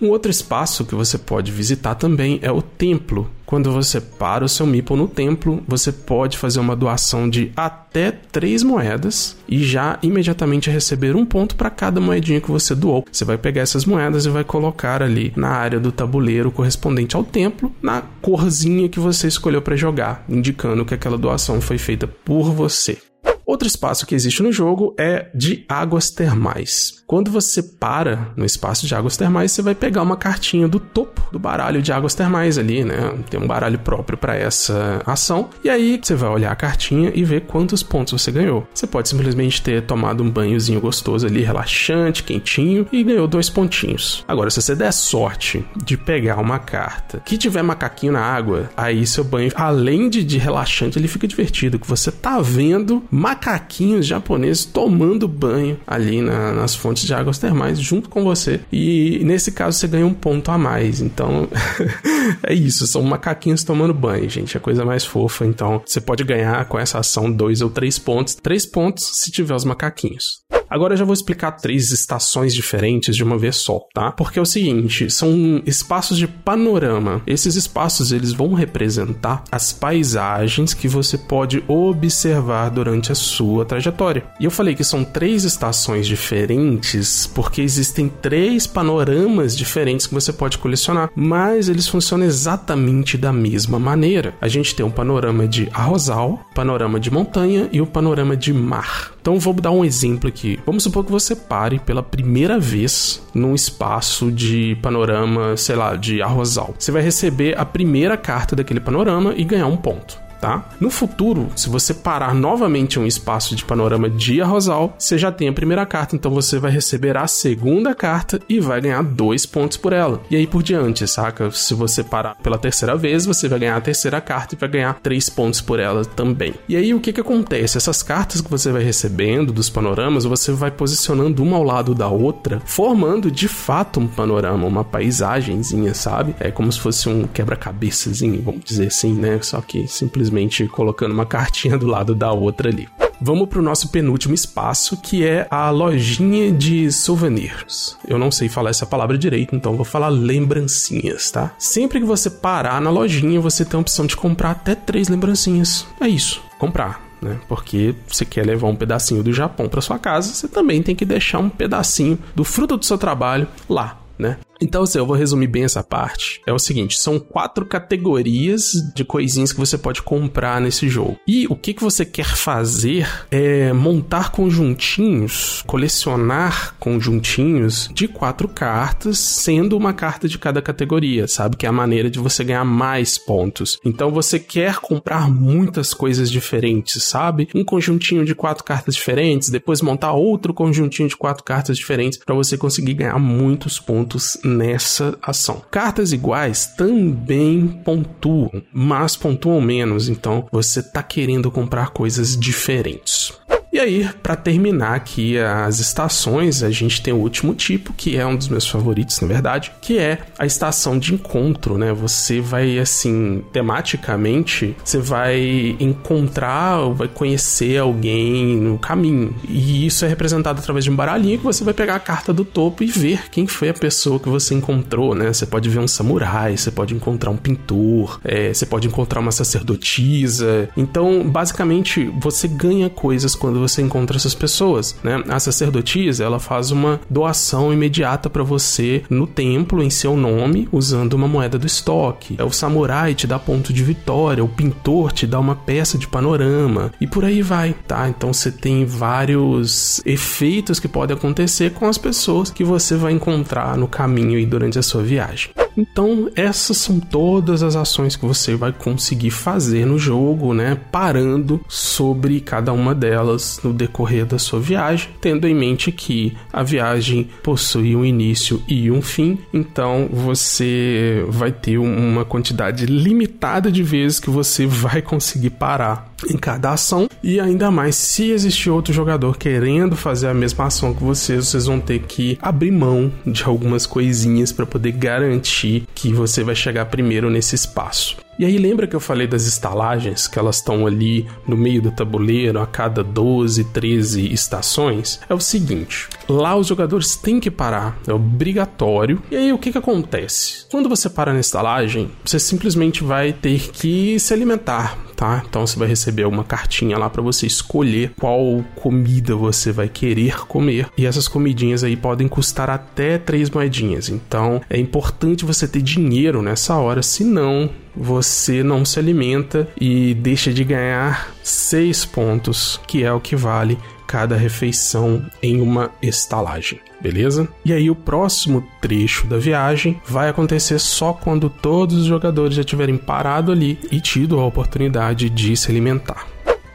Um 0.00 0.10
outro 0.10 0.30
espaço 0.30 0.84
que 0.84 0.94
você 0.94 1.18
pode 1.18 1.50
visitar 1.50 1.96
também 1.96 2.38
é 2.40 2.52
o 2.52 2.62
templo. 2.62 3.28
Quando 3.44 3.72
você 3.72 4.00
para 4.00 4.44
o 4.44 4.48
seu 4.48 4.64
Meeple 4.64 4.96
no 4.96 5.08
templo, 5.08 5.60
você 5.66 5.90
pode 5.90 6.38
fazer 6.38 6.60
uma 6.60 6.76
doação 6.76 7.28
de 7.28 7.50
até 7.56 8.12
3 8.12 8.62
moedas 8.62 9.36
e 9.48 9.64
já 9.64 9.98
imediatamente 10.00 10.70
receber 10.70 11.16
um 11.16 11.26
ponto 11.26 11.56
para 11.56 11.70
cada 11.70 12.00
moedinha 12.00 12.40
que 12.40 12.50
você 12.50 12.76
doou. 12.76 13.04
Você 13.10 13.24
vai 13.24 13.36
pegar 13.36 13.62
essas 13.62 13.84
moedas 13.84 14.24
e 14.24 14.30
vai 14.30 14.44
colocar 14.44 15.02
ali 15.02 15.32
na 15.34 15.48
área 15.48 15.80
do 15.80 15.90
tabuleiro 15.90 16.52
correspondente 16.52 17.16
ao 17.16 17.24
templo, 17.24 17.74
na 17.82 18.02
corzinha 18.22 18.88
que 18.88 19.00
você 19.00 19.26
escolheu 19.26 19.62
para 19.62 19.74
jogar, 19.76 20.24
indicando 20.28 20.84
que 20.84 20.94
aquela 20.94 21.18
doação 21.18 21.60
foi 21.60 21.78
feita 21.78 22.06
por 22.06 22.52
você. 22.52 22.98
Outro 23.44 23.66
espaço 23.66 24.06
que 24.06 24.14
existe 24.14 24.42
no 24.42 24.52
jogo 24.52 24.94
é 24.96 25.30
de 25.34 25.64
águas 25.68 26.10
termais. 26.10 26.97
Quando 27.08 27.30
você 27.30 27.62
para 27.62 28.28
no 28.36 28.44
espaço 28.44 28.86
de 28.86 28.94
águas 28.94 29.16
termais, 29.16 29.50
você 29.50 29.62
vai 29.62 29.74
pegar 29.74 30.02
uma 30.02 30.16
cartinha 30.16 30.68
do 30.68 30.78
topo 30.78 31.26
do 31.32 31.38
baralho 31.38 31.80
de 31.80 31.90
águas 31.90 32.14
termais 32.14 32.58
ali, 32.58 32.84
né? 32.84 33.14
Tem 33.30 33.40
um 33.40 33.46
baralho 33.46 33.78
próprio 33.78 34.18
para 34.18 34.36
essa 34.36 35.02
ação. 35.06 35.48
E 35.64 35.70
aí 35.70 35.98
você 36.00 36.14
vai 36.14 36.28
olhar 36.28 36.52
a 36.52 36.56
cartinha 36.56 37.10
e 37.14 37.24
ver 37.24 37.46
quantos 37.46 37.82
pontos 37.82 38.20
você 38.20 38.30
ganhou. 38.30 38.66
Você 38.74 38.86
pode 38.86 39.08
simplesmente 39.08 39.62
ter 39.62 39.82
tomado 39.82 40.22
um 40.22 40.30
banhozinho 40.30 40.80
gostoso 40.80 41.26
ali, 41.26 41.42
relaxante, 41.42 42.22
quentinho 42.22 42.86
e 42.92 43.02
ganhou 43.02 43.26
dois 43.26 43.48
pontinhos. 43.48 44.22
Agora, 44.28 44.50
se 44.50 44.60
você 44.60 44.76
der 44.76 44.92
sorte 44.92 45.64
de 45.76 45.96
pegar 45.96 46.36
uma 46.36 46.58
carta 46.58 47.22
que 47.24 47.38
tiver 47.38 47.62
macaquinho 47.62 48.12
na 48.12 48.20
água, 48.20 48.70
aí 48.76 49.06
seu 49.06 49.24
banho, 49.24 49.50
além 49.54 50.10
de, 50.10 50.22
de 50.22 50.36
relaxante, 50.36 50.98
ele 50.98 51.08
fica 51.08 51.26
divertido, 51.26 51.78
que 51.78 51.88
você 51.88 52.12
tá 52.12 52.40
vendo 52.40 53.02
macaquinho 53.10 53.58
macaquinhos 53.78 54.06
japoneses 54.06 54.64
tomando 54.64 55.28
banho 55.28 55.78
ali 55.86 56.20
na, 56.20 56.52
nas 56.52 56.74
fontes 56.74 56.97
de 57.06 57.14
águas 57.14 57.38
termais 57.38 57.78
junto 57.78 58.08
com 58.08 58.24
você. 58.24 58.60
E 58.72 59.20
nesse 59.24 59.52
caso 59.52 59.78
você 59.78 59.86
ganha 59.86 60.06
um 60.06 60.14
ponto 60.14 60.50
a 60.50 60.58
mais. 60.58 61.00
Então 61.00 61.48
é 62.42 62.54
isso, 62.54 62.86
são 62.86 63.02
macaquinhos 63.02 63.64
tomando 63.64 63.94
banho, 63.94 64.28
gente. 64.28 64.56
É 64.56 64.58
a 64.58 64.62
coisa 64.62 64.84
mais 64.84 65.04
fofa. 65.04 65.46
Então 65.46 65.82
você 65.84 66.00
pode 66.00 66.24
ganhar 66.24 66.64
com 66.66 66.78
essa 66.78 66.98
ação 66.98 67.30
dois 67.30 67.60
ou 67.60 67.70
três 67.70 67.98
pontos. 67.98 68.34
Três 68.34 68.66
pontos 68.66 69.22
se 69.22 69.30
tiver 69.30 69.54
os 69.54 69.64
macaquinhos. 69.64 70.42
Agora 70.70 70.94
eu 70.94 70.98
já 70.98 71.04
vou 71.04 71.14
explicar 71.14 71.52
três 71.52 71.90
estações 71.92 72.54
diferentes 72.54 73.16
de 73.16 73.24
uma 73.24 73.38
vez 73.38 73.56
só, 73.56 73.80
tá? 73.94 74.12
Porque 74.12 74.38
é 74.38 74.42
o 74.42 74.46
seguinte, 74.46 75.10
são 75.10 75.62
espaços 75.64 76.18
de 76.18 76.26
panorama. 76.26 77.22
Esses 77.26 77.56
espaços 77.56 78.12
eles 78.12 78.32
vão 78.32 78.52
representar 78.52 79.44
as 79.50 79.72
paisagens 79.72 80.74
que 80.74 80.88
você 80.88 81.16
pode 81.16 81.64
observar 81.66 82.70
durante 82.70 83.12
a 83.12 83.14
sua 83.14 83.64
trajetória. 83.64 84.24
E 84.38 84.44
eu 84.44 84.50
falei 84.50 84.74
que 84.74 84.84
são 84.84 85.04
três 85.04 85.44
estações 85.44 86.06
diferentes 86.06 87.26
porque 87.26 87.62
existem 87.62 88.08
três 88.08 88.66
panoramas 88.66 89.56
diferentes 89.56 90.06
que 90.06 90.14
você 90.14 90.32
pode 90.32 90.58
colecionar, 90.58 91.10
mas 91.14 91.68
eles 91.68 91.88
funcionam 91.88 92.26
exatamente 92.26 93.16
da 93.16 93.32
mesma 93.32 93.78
maneira. 93.78 94.34
A 94.40 94.48
gente 94.48 94.74
tem 94.74 94.84
um 94.84 94.90
panorama 94.90 95.46
de 95.46 95.68
arrozal, 95.72 96.40
panorama 96.54 97.00
de 97.00 97.10
montanha 97.10 97.68
e 97.72 97.80
o 97.80 97.86
panorama 97.86 98.36
de 98.36 98.52
mar. 98.52 99.12
Então 99.20 99.38
vou 99.38 99.54
dar 99.54 99.70
um 99.70 99.84
exemplo 99.84 100.28
aqui. 100.28 100.57
Vamos 100.64 100.82
supor 100.82 101.04
que 101.04 101.10
você 101.10 101.34
pare 101.34 101.78
pela 101.78 102.02
primeira 102.02 102.58
vez 102.58 103.22
num 103.34 103.54
espaço 103.54 104.30
de 104.30 104.76
panorama, 104.82 105.56
sei 105.56 105.76
lá, 105.76 105.96
de 105.96 106.20
arrozal. 106.20 106.74
Você 106.78 106.92
vai 106.92 107.02
receber 107.02 107.58
a 107.58 107.64
primeira 107.64 108.16
carta 108.16 108.54
daquele 108.54 108.80
panorama 108.80 109.34
e 109.36 109.44
ganhar 109.44 109.66
um 109.66 109.76
ponto 109.76 110.27
tá? 110.40 110.68
No 110.80 110.90
futuro, 110.90 111.48
se 111.56 111.68
você 111.68 111.92
parar 111.92 112.34
novamente 112.34 112.98
um 112.98 113.06
espaço 113.06 113.54
de 113.54 113.64
panorama 113.64 114.08
de 114.08 114.40
arrozal, 114.40 114.94
você 114.98 115.18
já 115.18 115.30
tem 115.30 115.48
a 115.48 115.52
primeira 115.52 115.84
carta, 115.84 116.16
então 116.16 116.30
você 116.30 116.58
vai 116.58 116.70
receber 116.70 117.16
a 117.16 117.26
segunda 117.26 117.94
carta 117.94 118.40
e 118.48 118.60
vai 118.60 118.80
ganhar 118.80 119.02
dois 119.02 119.44
pontos 119.44 119.76
por 119.76 119.92
ela. 119.92 120.20
E 120.30 120.36
aí 120.36 120.46
por 120.46 120.62
diante, 120.62 121.06
saca? 121.06 121.50
Se 121.50 121.74
você 121.74 122.02
parar 122.02 122.36
pela 122.36 122.58
terceira 122.58 122.96
vez, 122.96 123.26
você 123.26 123.48
vai 123.48 123.58
ganhar 123.58 123.76
a 123.76 123.80
terceira 123.80 124.20
carta 124.20 124.54
e 124.54 124.58
vai 124.58 124.68
ganhar 124.68 124.98
três 125.02 125.28
pontos 125.28 125.60
por 125.60 125.80
ela 125.80 126.04
também. 126.04 126.54
E 126.68 126.76
aí 126.76 126.94
o 126.94 127.00
que 127.00 127.12
que 127.12 127.20
acontece? 127.20 127.76
Essas 127.76 128.02
cartas 128.02 128.40
que 128.40 128.50
você 128.50 128.70
vai 128.70 128.82
recebendo 128.82 129.52
dos 129.52 129.68
panoramas, 129.68 130.24
você 130.24 130.52
vai 130.52 130.70
posicionando 130.70 131.42
uma 131.42 131.56
ao 131.56 131.62
lado 131.62 131.94
da 131.94 132.08
outra, 132.08 132.62
formando 132.64 133.30
de 133.30 133.48
fato 133.48 134.00
um 134.00 134.06
panorama, 134.06 134.66
uma 134.66 134.84
paisagenzinha, 134.84 135.94
sabe? 135.94 136.34
É 136.38 136.50
como 136.50 136.70
se 136.70 136.80
fosse 136.80 137.08
um 137.08 137.26
quebra-cabeçazinho, 137.26 138.42
vamos 138.42 138.64
dizer 138.64 138.88
assim, 138.88 139.14
né? 139.14 139.38
Só 139.42 139.60
que 139.60 139.86
simplesmente 139.88 140.27
simplesmente 140.28 140.66
colocando 140.68 141.12
uma 141.12 141.26
cartinha 141.26 141.76
do 141.76 141.86
lado 141.86 142.14
da 142.14 142.32
outra 142.32 142.68
ali. 142.68 142.88
Vamos 143.20 143.48
para 143.48 143.58
o 143.58 143.62
nosso 143.62 143.88
penúltimo 143.88 144.32
espaço, 144.32 144.96
que 144.96 145.26
é 145.26 145.48
a 145.50 145.70
lojinha 145.70 146.52
de 146.52 146.92
souvenirs. 146.92 147.96
Eu 148.06 148.16
não 148.16 148.30
sei 148.30 148.48
falar 148.48 148.70
essa 148.70 148.86
palavra 148.86 149.18
direito, 149.18 149.56
então 149.56 149.74
vou 149.74 149.84
falar 149.84 150.08
lembrancinhas, 150.08 151.28
tá? 151.30 151.52
Sempre 151.58 151.98
que 151.98 152.06
você 152.06 152.30
parar 152.30 152.80
na 152.80 152.90
lojinha, 152.90 153.40
você 153.40 153.64
tem 153.64 153.76
a 153.76 153.80
opção 153.80 154.06
de 154.06 154.16
comprar 154.16 154.52
até 154.52 154.74
três 154.76 155.08
lembrancinhas. 155.08 155.84
É 156.00 156.06
isso, 156.06 156.40
comprar. 156.58 157.08
Né? 157.20 157.40
Porque 157.48 157.96
você 158.06 158.24
quer 158.24 158.46
levar 158.46 158.68
um 158.68 158.76
pedacinho 158.76 159.24
do 159.24 159.32
Japão 159.32 159.68
para 159.68 159.80
sua 159.80 159.98
casa, 159.98 160.32
você 160.32 160.46
também 160.46 160.80
tem 160.80 160.94
que 160.94 161.04
deixar 161.04 161.40
um 161.40 161.48
pedacinho 161.48 162.16
do 162.36 162.44
fruto 162.44 162.76
do 162.76 162.84
seu 162.84 162.96
trabalho 162.96 163.48
lá, 163.68 163.98
né? 164.16 164.36
Então, 164.60 164.82
assim, 164.82 164.98
eu 164.98 165.06
vou 165.06 165.16
resumir 165.16 165.46
bem 165.46 165.64
essa 165.64 165.82
parte. 165.82 166.40
É 166.46 166.52
o 166.52 166.58
seguinte: 166.58 166.98
são 166.98 167.18
quatro 167.18 167.64
categorias 167.64 168.72
de 168.94 169.04
coisinhas 169.04 169.52
que 169.52 169.58
você 169.58 169.78
pode 169.78 170.02
comprar 170.02 170.60
nesse 170.60 170.88
jogo. 170.88 171.18
E 171.26 171.46
o 171.48 171.56
que, 171.56 171.74
que 171.74 171.82
você 171.82 172.04
quer 172.04 172.36
fazer 172.36 173.08
é 173.30 173.72
montar 173.72 174.30
conjuntinhos, 174.30 175.62
colecionar 175.66 176.74
conjuntinhos 176.78 177.88
de 177.92 178.08
quatro 178.08 178.48
cartas, 178.48 179.18
sendo 179.18 179.76
uma 179.76 179.92
carta 179.92 180.28
de 180.28 180.38
cada 180.38 180.60
categoria, 180.60 181.28
sabe? 181.28 181.56
Que 181.56 181.66
é 181.66 181.68
a 181.68 181.72
maneira 181.72 182.10
de 182.10 182.18
você 182.18 182.42
ganhar 182.42 182.64
mais 182.64 183.16
pontos. 183.18 183.78
Então, 183.84 184.10
você 184.10 184.38
quer 184.38 184.76
comprar 184.76 185.30
muitas 185.30 185.94
coisas 185.94 186.30
diferentes, 186.30 187.02
sabe? 187.02 187.48
Um 187.54 187.64
conjuntinho 187.64 188.24
de 188.24 188.34
quatro 188.34 188.64
cartas 188.64 188.94
diferentes, 188.94 189.50
depois 189.50 189.82
montar 189.82 190.12
outro 190.12 190.52
conjuntinho 190.52 191.08
de 191.08 191.16
quatro 191.16 191.44
cartas 191.44 191.76
diferentes 191.76 192.18
para 192.18 192.34
você 192.34 192.56
conseguir 192.56 192.94
ganhar 192.94 193.18
muitos 193.18 193.78
pontos 193.78 194.36
nessa 194.48 195.18
ação. 195.22 195.62
Cartas 195.70 196.12
iguais 196.12 196.66
também 196.66 197.68
pontuam, 197.84 198.50
mas 198.72 199.16
pontuam 199.16 199.60
menos, 199.60 200.08
então 200.08 200.48
você 200.50 200.80
está 200.80 201.02
querendo 201.02 201.50
comprar 201.50 201.90
coisas 201.90 202.36
diferentes. 202.36 203.32
E 203.78 203.80
aí, 203.80 204.10
para 204.24 204.34
terminar 204.34 204.94
aqui 204.94 205.38
as 205.38 205.78
estações, 205.78 206.64
a 206.64 206.70
gente 206.70 207.00
tem 207.00 207.14
o 207.14 207.18
último 207.18 207.54
tipo, 207.54 207.92
que 207.92 208.16
é 208.16 208.26
um 208.26 208.34
dos 208.34 208.48
meus 208.48 208.66
favoritos, 208.66 209.20
na 209.20 209.28
verdade, 209.28 209.70
que 209.80 209.96
é 209.96 210.18
a 210.36 210.44
estação 210.44 210.98
de 210.98 211.14
encontro, 211.14 211.78
né? 211.78 211.92
Você 211.92 212.40
vai, 212.40 212.76
assim, 212.80 213.44
tematicamente, 213.52 214.74
você 214.82 214.98
vai 214.98 215.76
encontrar 215.78 216.88
vai 216.92 217.06
conhecer 217.06 217.78
alguém 217.78 218.56
no 218.56 218.78
caminho. 218.78 219.32
E 219.48 219.86
isso 219.86 220.04
é 220.04 220.08
representado 220.08 220.58
através 220.58 220.84
de 220.84 220.90
um 220.90 220.96
baralhinho 220.96 221.38
que 221.38 221.44
você 221.44 221.62
vai 221.62 221.72
pegar 221.72 221.94
a 221.94 222.00
carta 222.00 222.32
do 222.32 222.44
topo 222.44 222.82
e 222.82 222.86
ver 222.86 223.30
quem 223.30 223.46
foi 223.46 223.68
a 223.68 223.74
pessoa 223.74 224.18
que 224.18 224.28
você 224.28 224.54
encontrou, 224.54 225.14
né? 225.14 225.32
Você 225.32 225.46
pode 225.46 225.68
ver 225.68 225.78
um 225.78 225.86
samurai, 225.86 226.56
você 226.56 226.72
pode 226.72 226.94
encontrar 226.94 227.30
um 227.30 227.36
pintor, 227.36 228.18
é, 228.24 228.52
você 228.52 228.66
pode 228.66 228.88
encontrar 228.88 229.20
uma 229.20 229.30
sacerdotisa. 229.30 230.68
Então, 230.76 231.28
basicamente, 231.28 232.10
você 232.18 232.48
ganha 232.48 232.90
coisas 232.90 233.36
quando 233.36 233.58
quando 233.58 233.67
você 233.68 233.82
encontra 233.82 234.16
essas 234.16 234.34
pessoas, 234.34 234.96
né? 235.02 235.22
A 235.28 235.38
sacerdotisa, 235.38 236.24
ela 236.24 236.38
faz 236.38 236.70
uma 236.70 237.00
doação 237.08 237.72
imediata 237.72 238.30
para 238.30 238.42
você 238.42 239.02
no 239.08 239.26
templo 239.26 239.82
em 239.82 239.90
seu 239.90 240.16
nome, 240.16 240.68
usando 240.72 241.14
uma 241.14 241.28
moeda 241.28 241.58
do 241.58 241.66
estoque. 241.66 242.36
É 242.38 242.44
o 242.44 242.50
samurai 242.50 243.14
te 243.14 243.26
dá 243.26 243.38
ponto 243.38 243.72
de 243.72 243.82
vitória, 243.82 244.44
o 244.44 244.48
pintor 244.48 245.12
te 245.12 245.26
dá 245.26 245.38
uma 245.38 245.54
peça 245.54 245.98
de 245.98 246.08
panorama 246.08 246.92
e 247.00 247.06
por 247.06 247.24
aí 247.24 247.42
vai, 247.42 247.74
tá? 247.86 248.08
Então 248.08 248.32
você 248.32 248.50
tem 248.50 248.84
vários 248.84 250.00
efeitos 250.04 250.80
que 250.80 250.88
podem 250.88 251.16
acontecer 251.16 251.72
com 251.72 251.86
as 251.86 251.98
pessoas 251.98 252.50
que 252.50 252.64
você 252.64 252.96
vai 252.96 253.12
encontrar 253.12 253.76
no 253.76 253.88
caminho 253.88 254.38
e 254.38 254.46
durante 254.46 254.78
a 254.78 254.82
sua 254.82 255.02
viagem. 255.02 255.50
Então, 255.78 256.28
essas 256.34 256.76
são 256.76 256.98
todas 256.98 257.62
as 257.62 257.76
ações 257.76 258.16
que 258.16 258.26
você 258.26 258.56
vai 258.56 258.72
conseguir 258.72 259.30
fazer 259.30 259.86
no 259.86 259.96
jogo, 259.96 260.52
né? 260.52 260.76
Parando 260.90 261.60
sobre 261.68 262.40
cada 262.40 262.72
uma 262.72 262.96
delas 262.96 263.60
no 263.62 263.72
decorrer 263.72 264.26
da 264.26 264.40
sua 264.40 264.58
viagem, 264.58 265.08
tendo 265.20 265.46
em 265.46 265.54
mente 265.54 265.92
que 265.92 266.36
a 266.52 266.64
viagem 266.64 267.28
possui 267.44 267.94
um 267.94 268.04
início 268.04 268.60
e 268.66 268.90
um 268.90 269.00
fim, 269.00 269.38
então 269.54 270.08
você 270.10 271.24
vai 271.28 271.52
ter 271.52 271.78
uma 271.78 272.24
quantidade 272.24 272.84
limitada 272.86 273.70
de 273.70 273.84
vezes 273.84 274.18
que 274.18 274.30
você 274.30 274.66
vai 274.66 275.00
conseguir 275.00 275.50
parar 275.50 276.07
em 276.28 276.36
cada 276.36 276.70
ação 276.70 277.08
e 277.22 277.38
ainda 277.40 277.70
mais 277.70 277.94
se 277.96 278.30
existir 278.30 278.70
outro 278.70 278.92
jogador 278.92 279.36
querendo 279.36 279.96
fazer 279.96 280.28
a 280.28 280.34
mesma 280.34 280.66
ação 280.66 280.94
que 280.94 281.02
vocês, 281.02 281.46
vocês 281.46 281.66
vão 281.66 281.80
ter 281.80 282.00
que 282.00 282.38
abrir 282.40 282.70
mão 282.70 283.12
de 283.26 283.44
algumas 283.44 283.86
coisinhas 283.86 284.52
para 284.52 284.66
poder 284.66 284.92
garantir 284.92 285.84
que 285.94 286.12
você 286.12 286.42
vai 286.42 286.54
chegar 286.54 286.86
primeiro 286.86 287.30
nesse 287.30 287.54
espaço. 287.54 288.16
E 288.38 288.44
aí 288.44 288.56
lembra 288.56 288.86
que 288.86 288.94
eu 288.94 289.00
falei 289.00 289.26
das 289.26 289.46
estalagens, 289.46 290.28
que 290.28 290.38
elas 290.38 290.56
estão 290.56 290.86
ali 290.86 291.26
no 291.46 291.56
meio 291.56 291.82
do 291.82 291.90
tabuleiro 291.90 292.60
a 292.60 292.66
cada 292.68 293.02
12, 293.02 293.64
13 293.64 294.32
estações? 294.32 295.18
É 295.28 295.34
o 295.34 295.40
seguinte, 295.40 296.08
lá 296.28 296.56
os 296.56 296.66
jogadores 296.66 297.16
têm 297.16 297.40
que 297.40 297.50
parar, 297.50 297.98
é 298.06 298.12
obrigatório. 298.12 299.22
E 299.30 299.36
aí 299.36 299.52
o 299.52 299.58
que 299.58 299.72
que 299.72 299.78
acontece? 299.78 300.66
Quando 300.70 300.88
você 300.88 301.08
para 301.08 301.32
na 301.32 301.40
estalagem, 301.40 302.10
você 302.24 302.38
simplesmente 302.38 303.02
vai 303.02 303.32
ter 303.32 303.70
que 303.70 304.18
se 304.18 304.32
alimentar, 304.32 304.98
tá? 305.16 305.42
Então 305.48 305.66
você 305.66 305.78
vai 305.78 305.88
receber 305.88 306.26
uma 306.26 306.44
cartinha 306.44 306.98
lá 306.98 307.08
para 307.08 307.22
você 307.22 307.46
escolher 307.46 308.12
qual 308.18 308.64
comida 308.74 309.34
você 309.34 309.72
vai 309.72 309.88
querer 309.88 310.46
comer. 310.46 310.88
E 310.96 311.06
essas 311.06 311.28
comidinhas 311.28 311.82
aí 311.82 311.96
podem 311.96 312.28
custar 312.28 312.70
até 312.70 313.18
três 313.18 313.50
moedinhas. 313.50 314.08
Então 314.08 314.60
é 314.68 314.78
importante 314.78 315.44
você 315.44 315.66
ter 315.66 315.82
dinheiro 315.82 316.42
nessa 316.42 316.76
hora, 316.76 317.02
senão 317.02 317.70
você 317.96 318.62
não 318.62 318.84
se 318.84 318.98
alimenta 318.98 319.68
e 319.80 320.14
deixa 320.14 320.52
de 320.52 320.62
ganhar 320.62 321.34
6 321.42 322.04
pontos, 322.04 322.80
que 322.86 323.02
é 323.02 323.12
o 323.12 323.20
que 323.20 323.34
vale 323.34 323.76
cada 324.08 324.36
refeição 324.36 325.22
em 325.42 325.60
uma 325.60 325.90
estalagem, 326.00 326.80
beleza? 326.98 327.46
E 327.62 327.74
aí 327.74 327.90
o 327.90 327.94
próximo 327.94 328.66
trecho 328.80 329.26
da 329.26 329.36
viagem 329.36 330.00
vai 330.06 330.30
acontecer 330.30 330.78
só 330.78 331.12
quando 331.12 331.50
todos 331.50 331.98
os 331.98 332.06
jogadores 332.06 332.56
já 332.56 332.64
tiverem 332.64 332.96
parado 332.96 333.52
ali 333.52 333.78
e 333.92 334.00
tido 334.00 334.40
a 334.40 334.46
oportunidade 334.46 335.28
de 335.28 335.54
se 335.54 335.70
alimentar. 335.70 336.26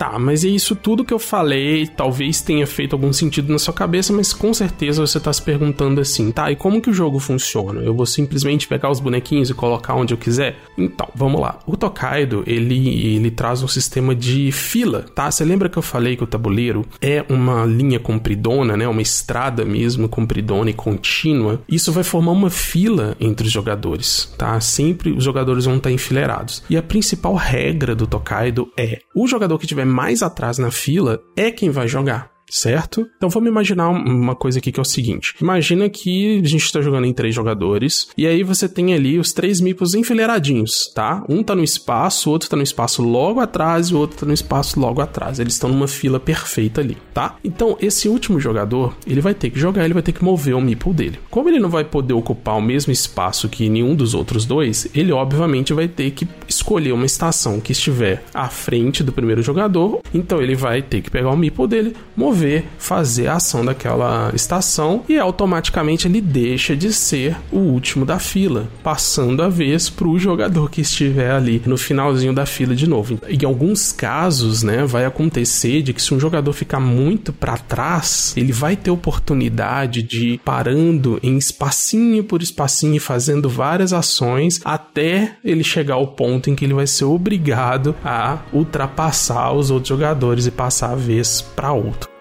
Tá, 0.04 0.20
mas 0.20 0.44
é 0.44 0.50
isso 0.50 0.76
tudo 0.76 1.06
que 1.06 1.14
eu 1.14 1.18
falei, 1.18 1.88
talvez 1.88 2.42
tenha 2.42 2.68
feito 2.68 2.92
algum 2.92 3.14
sentido 3.14 3.50
na 3.50 3.58
sua 3.58 3.74
cabeça, 3.74 4.12
mas 4.12 4.34
com 4.34 4.54
certeza 4.54 5.00
você 5.08 5.18
tá 5.18 5.32
se 5.32 5.42
perguntando 5.42 6.02
assim, 6.02 6.30
tá, 6.30 6.52
e 6.52 6.58
como 6.58 6.82
que 6.82 6.90
o 6.90 6.94
jogo 6.94 7.20
funciona? 7.20 7.80
Eu 7.80 7.94
vou 7.96 8.06
simplesmente 8.06 8.68
pegar 8.68 8.92
os 8.92 9.00
bonequinhos 9.00 9.50
e 9.50 9.54
colocar 9.54 9.96
onde 9.96 10.14
eu 10.14 10.18
quiser? 10.18 10.58
Então, 10.78 11.08
vamos 11.16 11.40
lá. 11.40 11.58
O 11.66 11.78
Tokaido, 11.78 12.44
ele, 12.46 13.16
ele 13.16 13.32
traz 13.32 13.64
um 13.64 13.68
sistema 13.70 14.14
de 14.14 14.52
fila, 14.52 15.06
tá? 15.16 15.32
Você 15.32 15.46
lembra 15.46 15.70
que 15.70 15.78
eu 15.78 15.82
falei 15.82 16.18
que 16.18 16.24
o 16.26 16.28
tabuleiro 16.28 16.86
é 17.02 17.24
uma 17.30 17.64
linha 17.64 17.98
compridona, 17.98 18.76
né? 18.76 18.86
Uma 18.86 19.02
estrada 19.02 19.64
mesmo, 19.64 20.10
compridona 20.10 20.70
e 20.70 20.74
contínua. 20.74 21.62
Isso 21.66 21.94
vai 21.94 22.04
formar 22.04 22.34
uma 22.34 22.50
fila 22.50 23.16
entre 23.22 23.48
os 23.48 23.54
jogadores, 23.54 24.30
tá? 24.38 24.60
Sempre 24.60 25.14
os 25.14 25.24
jogadores 25.24 25.64
vão 25.64 25.78
estar 25.78 25.92
enfileirados. 25.92 26.62
E 26.70 26.76
a 26.76 26.84
principal 26.84 27.36
regra 27.36 27.96
do 27.96 28.06
Tokaido 28.06 28.70
é: 28.78 29.00
o 29.16 29.26
jogador 29.28 29.58
que 29.58 29.66
tiver 29.66 29.93
mais 29.94 30.24
atrás 30.24 30.58
na 30.58 30.72
fila 30.72 31.22
é 31.38 31.52
quem 31.52 31.70
vai 31.70 31.88
jogar 31.88 32.33
certo? 32.54 33.10
Então 33.18 33.30
vamos 33.30 33.50
imaginar 33.50 33.90
uma 33.90 34.36
coisa 34.36 34.60
aqui 34.60 34.72
que 34.72 34.80
é 34.80 34.82
o 34.82 34.86
seguinte: 34.86 35.34
imagina 35.42 35.90
que 35.90 36.40
a 36.40 36.48
gente 36.48 36.64
está 36.64 36.82
jogando 36.82 37.06
em 37.06 37.14
três 37.14 37.34
jogadores 37.34 38.10
e 38.16 38.28
aí 38.28 38.44
você 38.44 38.70
tem 38.70 38.94
ali 38.94 39.18
os 39.18 39.34
três 39.34 39.60
mipos 39.60 39.96
enfileiradinhos, 39.96 40.92
tá? 40.94 41.24
Um 41.28 41.42
tá 41.42 41.56
no 41.56 41.64
espaço, 41.64 42.30
o 42.30 42.34
outro 42.34 42.50
tá 42.50 42.56
no 42.56 42.62
espaço 42.62 43.02
logo 43.02 43.40
atrás 43.40 43.88
e 43.88 43.96
o 43.96 43.98
outro 43.98 44.18
tá 44.20 44.26
no 44.26 44.34
espaço 44.34 44.80
logo 44.80 45.02
atrás. 45.02 45.40
Eles 45.40 45.54
estão 45.54 45.70
numa 45.70 45.88
fila 45.88 46.20
perfeita 46.20 46.80
ali, 46.80 46.96
tá? 47.14 47.38
Então 47.44 47.76
esse 47.82 48.08
último 48.08 48.40
jogador 48.40 48.96
ele 49.08 49.20
vai 49.20 49.34
ter 49.34 49.50
que 49.50 49.60
jogar, 49.60 49.84
ele 49.84 49.94
vai 49.94 50.04
ter 50.04 50.12
que 50.12 50.24
mover 50.24 50.56
o 50.56 50.62
meeple 50.62 50.94
dele. 50.94 51.20
Como 51.32 51.50
ele 51.50 51.60
não 51.60 51.70
vai 51.70 51.84
poder 51.84 52.14
ocupar 52.14 52.58
o 52.58 52.62
mesmo 52.62 52.94
espaço 52.94 53.50
que 53.50 53.68
nenhum 53.68 53.96
dos 53.96 54.14
outros 54.14 54.46
dois, 54.46 54.88
ele 54.94 55.12
obviamente 55.12 55.74
vai 55.74 55.88
ter 55.88 56.12
que 56.12 56.28
escolher 56.48 56.92
uma 56.92 57.06
estação 57.06 57.60
que 57.60 57.72
estiver 57.72 58.24
à 58.32 58.48
frente 58.48 59.04
do 59.04 59.12
primeiro 59.12 59.42
jogador. 59.42 60.02
Então 60.14 60.40
ele 60.42 60.56
vai 60.56 60.84
ter 60.84 61.02
que 61.02 61.10
pegar 61.10 61.32
o 61.32 61.38
meeple 61.38 61.68
dele, 61.68 61.96
mover 62.16 62.43
mover, 62.44 62.66
fazer 62.78 63.28
a 63.28 63.36
ação 63.36 63.64
daquela 63.64 64.32
estação 64.36 65.04
e 65.08 65.18
automaticamente 65.18 66.08
ele 66.08 66.20
deixa 66.20 66.76
de 66.76 66.92
ser 66.92 67.38
o 67.52 67.58
último 67.58 68.06
da 68.06 68.20
fila, 68.20 68.70
passando 68.84 69.42
a 69.42 69.50
vez 69.50 69.90
para 69.90 70.08
o 70.08 70.20
jogador 70.20 70.70
que 70.70 70.82
estiver 70.82 71.32
ali 71.32 71.62
no 71.66 71.78
finalzinho 71.78 72.34
da 72.34 72.46
fila 72.46 72.76
de 72.76 72.88
novo. 72.88 73.20
Em 73.28 73.46
alguns 73.46 73.92
casos, 73.92 74.64
né, 74.64 74.86
vai 74.86 75.06
acontecer 75.06 75.82
de 75.82 75.94
que 75.94 76.02
se 76.02 76.14
um 76.14 76.20
jogador 76.20 76.52
ficar 76.54 76.80
muito 76.80 77.32
para 77.32 77.58
trás, 77.58 78.34
ele 78.36 78.52
vai 78.52 78.76
ter 78.76 78.92
oportunidade 78.92 80.04
de 80.04 80.34
ir 80.34 80.38
parando 80.40 81.20
em 81.24 81.38
espacinho 81.38 82.24
por 82.24 82.42
espacinho 82.42 82.96
e 82.96 83.00
fazendo 83.00 83.50
várias 83.50 83.94
ações 83.94 84.60
até 84.66 85.38
ele 85.44 85.64
chegar 85.64 85.96
ao 85.96 86.08
ponto 86.08 86.50
em 86.50 86.56
que 86.56 86.66
ele 86.66 86.74
vai 86.74 86.88
ser 86.88 87.06
obrigado 87.06 87.96
a 88.04 88.40
ultrapassar 88.52 89.54
os 89.54 89.72
outros 89.72 89.90
jogadores 89.90 90.46
e 90.46 90.52
passar 90.52 90.92
a 90.92 90.96
vez 90.96 91.42
para 91.42 91.72
outro 91.72 92.14